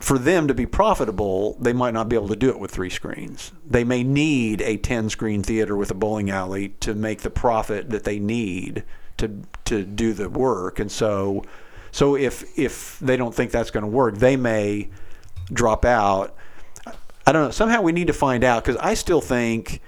[0.00, 2.88] for them to be profitable, they might not be able to do it with three
[2.88, 3.52] screens.
[3.68, 7.90] They may need a 10 screen theater with a bowling alley to make the profit
[7.90, 8.82] that they need
[9.18, 10.80] to to do the work.
[10.80, 11.44] And so
[11.92, 14.88] so if if they don't think that's going to work, they may
[15.52, 16.34] drop out.
[17.26, 17.50] I don't know.
[17.50, 19.80] Somehow we need to find out because I still think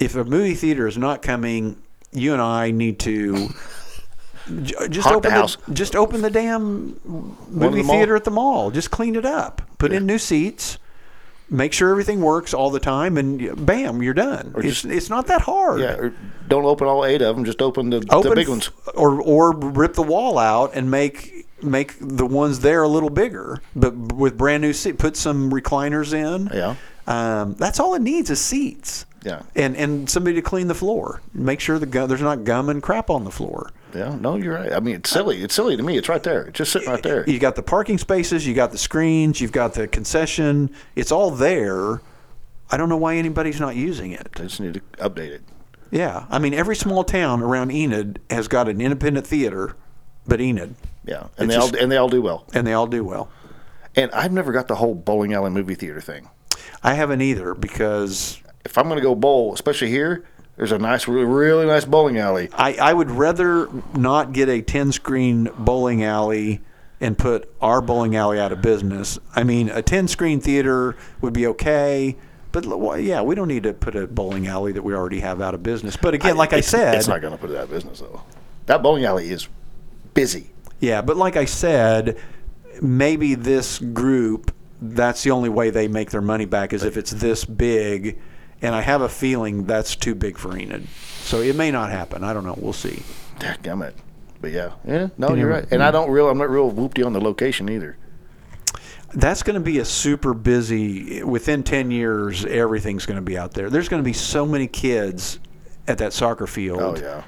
[0.00, 1.76] if a movie theater is not coming,
[2.12, 3.48] you and I need to
[4.62, 5.56] j- uh, just the open house.
[5.72, 8.70] just open the damn movie the theater at the mall.
[8.70, 9.62] Just clean it up.
[9.78, 10.78] Put in new seats.
[11.52, 14.52] Make sure everything works all the time, and bam, you're done.
[14.54, 15.80] Or It's, just- it's not that hard.
[15.80, 16.14] Yeah, or
[16.48, 17.44] don't open all eight of them.
[17.44, 18.70] Just open the, Open the big ones.
[18.94, 23.60] or or rip the wall out and make make the ones there a little bigger,
[23.74, 24.98] but with brand new seat.
[24.98, 26.50] Put some recliners in.
[26.52, 26.76] Yeah.
[27.06, 29.06] Um, that's all it needs is seats.
[29.24, 29.42] Yeah.
[29.54, 31.20] And and somebody to clean the floor.
[31.34, 33.70] Make sure the gum, there's not gum and crap on the floor.
[33.94, 34.72] Yeah, no, you're right.
[34.72, 35.42] I mean, it's silly.
[35.42, 35.98] It's silly to me.
[35.98, 36.44] It's right there.
[36.44, 37.28] It's just sitting right there.
[37.28, 40.70] You got the parking spaces, you got the screens, you've got the concession.
[40.94, 42.00] It's all there.
[42.70, 44.30] I don't know why anybody's not using it.
[44.36, 45.42] They just need to update it.
[45.90, 49.74] Yeah, I mean every small town around Enid has got an independent theater,
[50.26, 52.44] but Enid, Yeah, and It's they all and they all do well.
[52.54, 53.30] and they all do well.
[53.96, 56.28] And I've never got the whole bowling alley movie theater thing.
[56.82, 60.24] I haven't either because If I'm going to go bowl, especially here,
[60.56, 62.50] there's a nice, really, really nice bowling alley.
[62.52, 66.60] I, I would rather not get a 10 screen bowling alley
[67.00, 69.18] and put our bowling alley out of business.
[69.34, 72.16] I mean, a 10 screen theater would be okay,
[72.52, 75.40] but well, yeah, we don't need to put a bowling alley that we already have
[75.40, 75.96] out of business.
[75.96, 78.00] But again, like I It's- said, it's not going to put it out of business
[78.00, 78.22] though.
[78.66, 79.48] That bowling alley is
[80.12, 80.50] busy.
[80.80, 82.18] Yeah, but like I said,
[82.82, 87.10] maybe this group, that's the only way they make their money back is if it's
[87.10, 88.18] this big.
[88.62, 90.86] And I have a feeling that's too big for Enid.
[91.22, 92.22] So it may not happen.
[92.22, 92.58] I don't know.
[92.58, 93.02] We'll see.
[93.62, 93.94] Damn it.
[94.40, 95.66] But yeah, yeah, no, You you're right.
[95.70, 97.96] And I don't real, I'm not real whoopty on the location either.
[99.12, 101.22] That's going to be a super busy.
[101.22, 103.68] Within ten years, everything's going to be out there.
[103.68, 105.40] There's going to be so many kids
[105.88, 107.24] at that soccer field Oh yeah.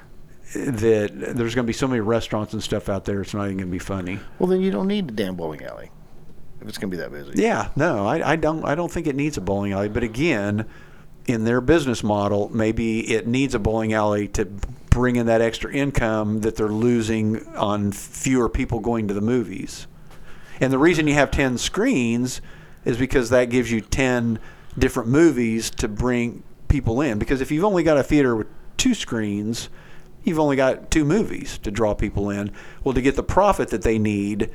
[0.53, 3.21] That there's going to be so many restaurants and stuff out there.
[3.21, 4.19] It's not even going to be funny.
[4.39, 5.91] Well, then you don't need the damn bowling alley
[6.61, 7.41] if it's going to be that busy.
[7.41, 8.63] Yeah, no, I, I don't.
[8.65, 9.89] I don't think it needs a bowling alley.
[9.89, 10.65] But again,
[11.27, 15.71] in their business model, maybe it needs a bowling alley to bring in that extra
[15.73, 19.87] income that they're losing on fewer people going to the movies.
[20.59, 22.41] And the reason you have 10 screens
[22.85, 24.39] is because that gives you 10
[24.77, 27.17] different movies to bring people in.
[27.17, 28.47] Because if you've only got a theater with
[28.77, 29.69] two screens,
[30.23, 32.51] you've only got two movies to draw people in.
[32.83, 34.49] Well, to get the profit that they need,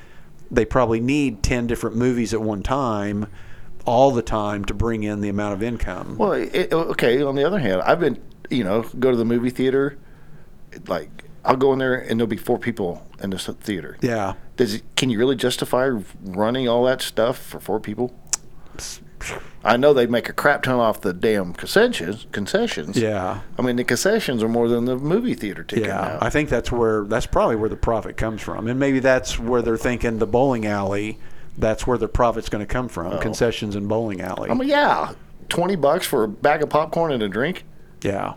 [0.50, 3.26] they probably need 10 different movies at one time,
[3.84, 6.16] all the time, to bring in the amount of income.
[6.16, 7.22] Well, it, okay.
[7.22, 9.98] On the other hand, I've been, you know, go to the movie theater.
[10.86, 13.96] Like, I'll go in there and there'll be four people in the theater.
[14.00, 14.34] yeah.
[14.56, 15.88] Does it, can you really justify
[16.24, 18.12] running all that stuff for four people?
[19.64, 22.26] I know they make a crap ton off the damn concessions.
[22.32, 22.96] Concessions.
[22.96, 23.40] Yeah.
[23.58, 26.18] I mean, the concessions are more than the movie theater ticket Yeah, now.
[26.20, 29.60] I think that's where that's probably where the profit comes from, and maybe that's where
[29.62, 31.18] they're thinking the bowling alley.
[31.56, 33.18] That's where the profit's going to come from, oh.
[33.18, 34.48] concessions and bowling alley.
[34.48, 35.12] I mean, yeah,
[35.48, 37.64] twenty bucks for a bag of popcorn and a drink.
[38.00, 38.34] yeah,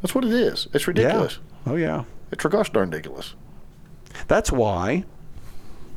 [0.00, 0.66] That's what it is.
[0.72, 1.38] It's ridiculous.
[1.66, 2.04] yeah, oh yeah.
[2.32, 3.34] It's gosh darn ridiculous.
[4.28, 5.04] That's why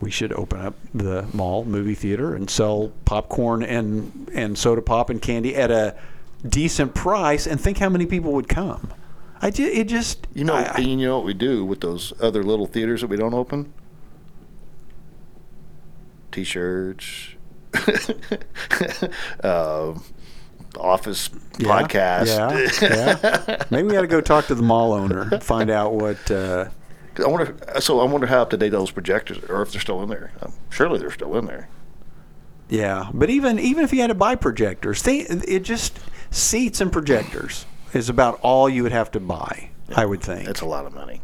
[0.02, 5.10] we should open up the mall movie theater and sell popcorn and and soda pop
[5.10, 5.96] and candy at a
[6.48, 8.91] decent price, and think how many people would come.
[9.41, 12.43] I ju- it just You know, I- you know what we do with those other
[12.43, 13.74] little theaters that we don't open?
[16.32, 17.30] T-shirts,
[19.43, 19.93] uh,
[20.78, 22.82] office Yeah, podcast.
[22.82, 23.64] Yeah, yeah.
[23.70, 26.30] Maybe we got to go talk to the mall owner, find out what.
[26.30, 26.66] Uh,
[27.24, 27.55] I wonder.
[27.80, 30.32] So I wonder how up to date those projectors, or if they're still in there.
[30.41, 31.70] Um, surely they're still in there.
[32.70, 35.99] yeah, but even even if you had to buy projectors, they it just
[36.32, 39.70] seats and projectors is about all you would have to buy.
[39.95, 41.22] I would think It's a lot of money.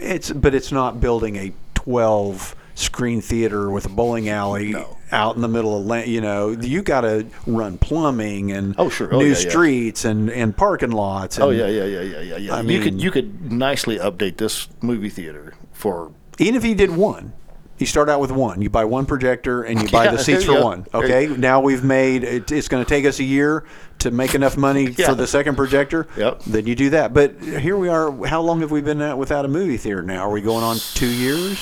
[0.00, 4.96] it's, but it's not building a twelve screen theater with a bowling alley No.
[5.12, 8.88] out in the middle of la- you know you got to run plumbing and Oh,
[8.88, 9.12] sure.
[9.14, 9.48] Oh, new yeah, yeah.
[9.50, 11.38] streets and and parking lots.
[11.38, 12.54] Oh, and Oh yeah, yeah, yeah, yeah, yeah, yeah.
[12.56, 16.90] I you could you could nicely update this movie theater for even if you did
[16.90, 17.32] one
[17.78, 20.44] you start out with one you buy one projector and you buy Yeah, the seats
[20.44, 20.64] for go.
[20.64, 23.64] one okay now we've made it, it's going to take us a year
[24.00, 25.06] to make enough money Yeah.
[25.08, 26.42] for the second projector Yep.
[26.44, 29.48] then you do that but here we are how long have we been without a
[29.48, 31.58] movie theater now are we going on two years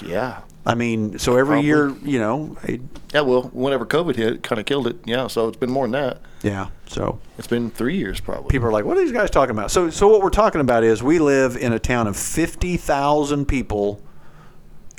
[0.00, 0.40] yeah.
[0.64, 1.66] i mean so every Probably.
[1.66, 2.80] year you know it,
[3.12, 4.96] Yeah, well, whenever COVID hit, it kind of killed it.
[5.04, 6.20] Yeah, so it's been more than that.
[6.42, 8.48] yeah so It's been three years probably.
[8.48, 10.84] people are like what are these guys talking about so so what we're talking about
[10.84, 14.00] is we live in a town of 50,000 people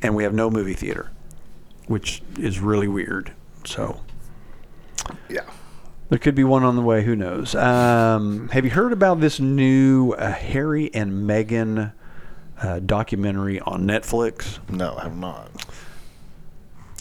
[0.02, 1.12] and we have no movie theater
[1.88, 3.32] which is really weird
[3.66, 4.02] so
[5.30, 5.42] yeah.
[6.10, 7.04] There could be one on the way.
[7.04, 7.56] Who knows?
[7.56, 11.92] Um, have you heard about this new uh, Harry and Meghan
[12.64, 14.58] uh, documentary on Netflix?
[14.70, 15.50] No, I have not.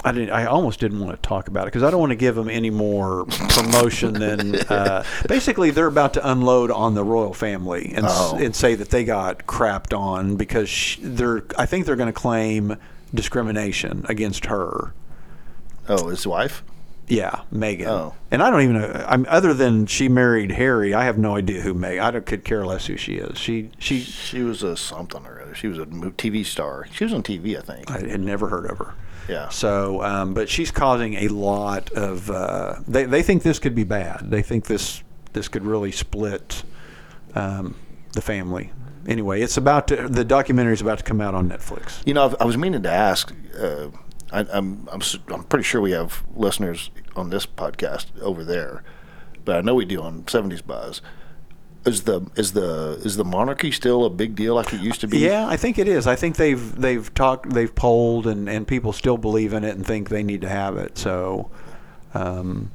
[0.05, 0.31] I didn't.
[0.31, 2.51] I almost didn't want to talk about it because I don't want to give them
[2.51, 4.57] any more promotion than.
[4.57, 8.37] Uh, basically, they're about to unload on the royal family and s Oh.
[8.37, 11.45] and say that they got crapped on because sh- they're.
[11.57, 12.77] I think they're going to claim
[13.15, 14.93] discrimination against her.
[15.89, 16.65] Oh, his wife?
[17.09, 17.87] Yeah, Meghan.
[17.87, 18.15] Oh.
[18.31, 19.05] And I don't even know.
[19.09, 20.95] I'm other than she married Harry.
[20.95, 22.01] I have no idea who Meghan.
[22.01, 23.39] I don't, could care less who she is.
[23.39, 24.01] She she.
[24.01, 25.55] She was a something or other.
[25.55, 26.87] She was a TV star.
[26.93, 27.91] She was on TV, I think.
[27.91, 28.95] I had never heard of her.
[29.29, 29.49] Yeah.
[29.51, 32.31] So, um, but she's causing a lot of.
[32.31, 34.31] Uh, they they think this could be bad.
[34.31, 36.63] They think this this could really split
[37.35, 37.75] um,
[38.13, 38.71] the family.
[39.07, 42.07] Anyway, it's about to, the documentary is about to come out on Netflix.
[42.07, 43.33] You know, I was meaning to ask.
[43.59, 43.89] Uh,
[44.33, 48.83] I, I'm I'm s- I'm pretty sure we have listeners on this podcast over there,
[49.45, 51.01] but I know we do on 70s Buzz.
[51.85, 55.09] Is the is the is the monarchy still a big deal like it used to
[55.09, 55.19] be?
[55.19, 56.07] Yeah, I think it is.
[56.07, 59.85] I think they've they've talked, they've polled, and, and people still believe in it and
[59.85, 60.97] think they need to have it.
[60.97, 61.51] So,
[62.15, 62.71] um,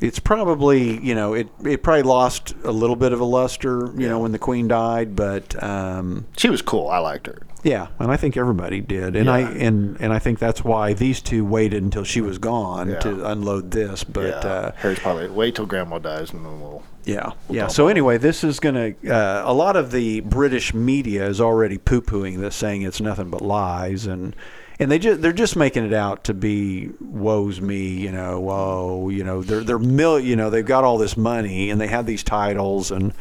[0.00, 4.08] it's probably you know it it probably lost a little bit of a luster you
[4.08, 6.88] know when the queen died, but um, She was cool.
[6.88, 7.42] I liked her.
[7.64, 11.20] yeah, and I think everybody did, and I and and I think that's why these
[11.20, 12.98] two waited until she was gone Yeah.
[13.00, 14.04] to unload this.
[14.04, 14.50] But yeah.
[14.50, 16.82] uh, Harry's probably wait till Grandma dies and then we'll.
[17.04, 17.66] yeah, We'll yeah.
[17.66, 19.12] So anyway, this is going to.
[19.12, 23.42] Uh, a lot of the British media is already poo-pooing this, saying it's nothing but
[23.42, 24.36] lies, and
[24.78, 29.08] and they just they're just making it out to be woes me, you know, whoa,
[29.08, 32.06] you know, they're they're mil, you know, they've got all this money and they have
[32.06, 33.12] these titles and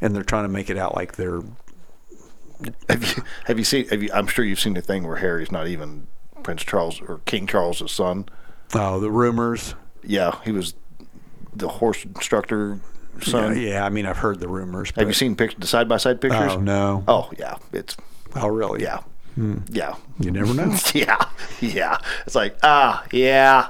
[0.00, 1.40] and they're trying to make it out like they're
[2.88, 3.88] Have you have you seen?
[3.88, 6.06] Have you, I'm sure you've seen the thing where Harry's not even
[6.42, 8.26] Prince Charles or King Charles's son.
[8.74, 9.74] oh the rumors.
[10.02, 10.74] Yeah, he was
[11.54, 12.80] the horse instructor
[13.22, 13.56] son.
[13.56, 14.92] Yeah, yeah, I mean I've heard the rumors.
[14.96, 16.52] Have you seen pic- the side by side pictures?
[16.52, 17.04] Oh no.
[17.06, 17.96] Oh yeah, it's
[18.34, 18.82] Oh really?
[18.82, 19.00] yeah,
[19.70, 20.76] yeah, You never know.
[20.94, 21.24] yeah,
[21.60, 21.98] yeah.
[22.26, 23.68] It's like ah yeah,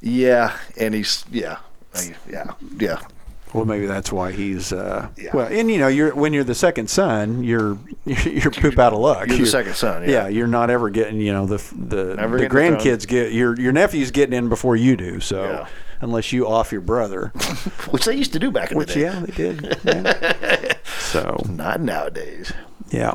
[0.00, 1.58] yeah, and he's yeah,
[2.28, 3.00] yeah, yeah.
[3.52, 4.72] Well, maybe that's why he's.
[4.72, 5.30] Uh, Yeah.
[5.32, 8.98] Well, and you know, you're when you're the second son, you're you're poop out of
[8.98, 9.28] luck.
[9.28, 10.26] You're the second son, yeah.
[10.26, 11.20] you're not ever getting.
[11.20, 14.48] You know, the the Never the getting the grandkids get your your nephew's getting in
[14.48, 15.20] before you do.
[15.20, 15.66] So Yeah.
[16.00, 17.28] unless you off your brother,
[17.90, 19.00] Which they used to do back in which the day.
[19.02, 19.78] yeah, they did.
[19.84, 20.72] Yeah.
[20.98, 22.52] so Not nowadays.
[22.90, 23.14] yeah,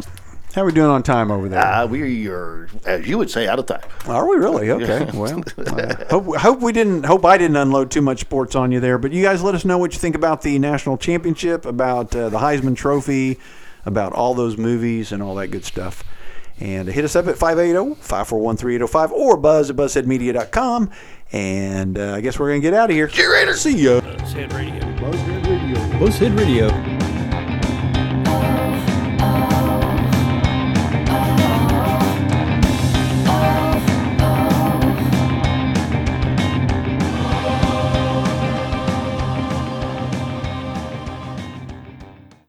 [0.56, 1.60] how are we doing on time over there?
[1.60, 3.82] Uh, we are, as you would say, out of time.
[4.08, 4.72] Are we really?
[4.72, 5.08] Okay.
[5.20, 7.04] Well, uh, hope, hope we didn't.
[7.06, 8.98] Hope I didn't unload too much sports on you there.
[8.98, 12.30] But you guys, let us know what you think about the national championship, about uh,
[12.30, 13.38] the Heisman Trophy,
[13.86, 16.04] about all those movies and all that good stuff.
[16.60, 20.90] And hit us up at 580-541-3805 or buzz at buzzheadmedia.com.
[21.32, 23.08] And uh, I guess we're going to get out of here.
[23.08, 23.56] Curator.
[23.56, 24.02] See ya.
[24.02, 24.82] Buzzhead Radio.
[24.98, 25.78] Buzzhead Radio.
[26.00, 26.99] Buzzhead Radio.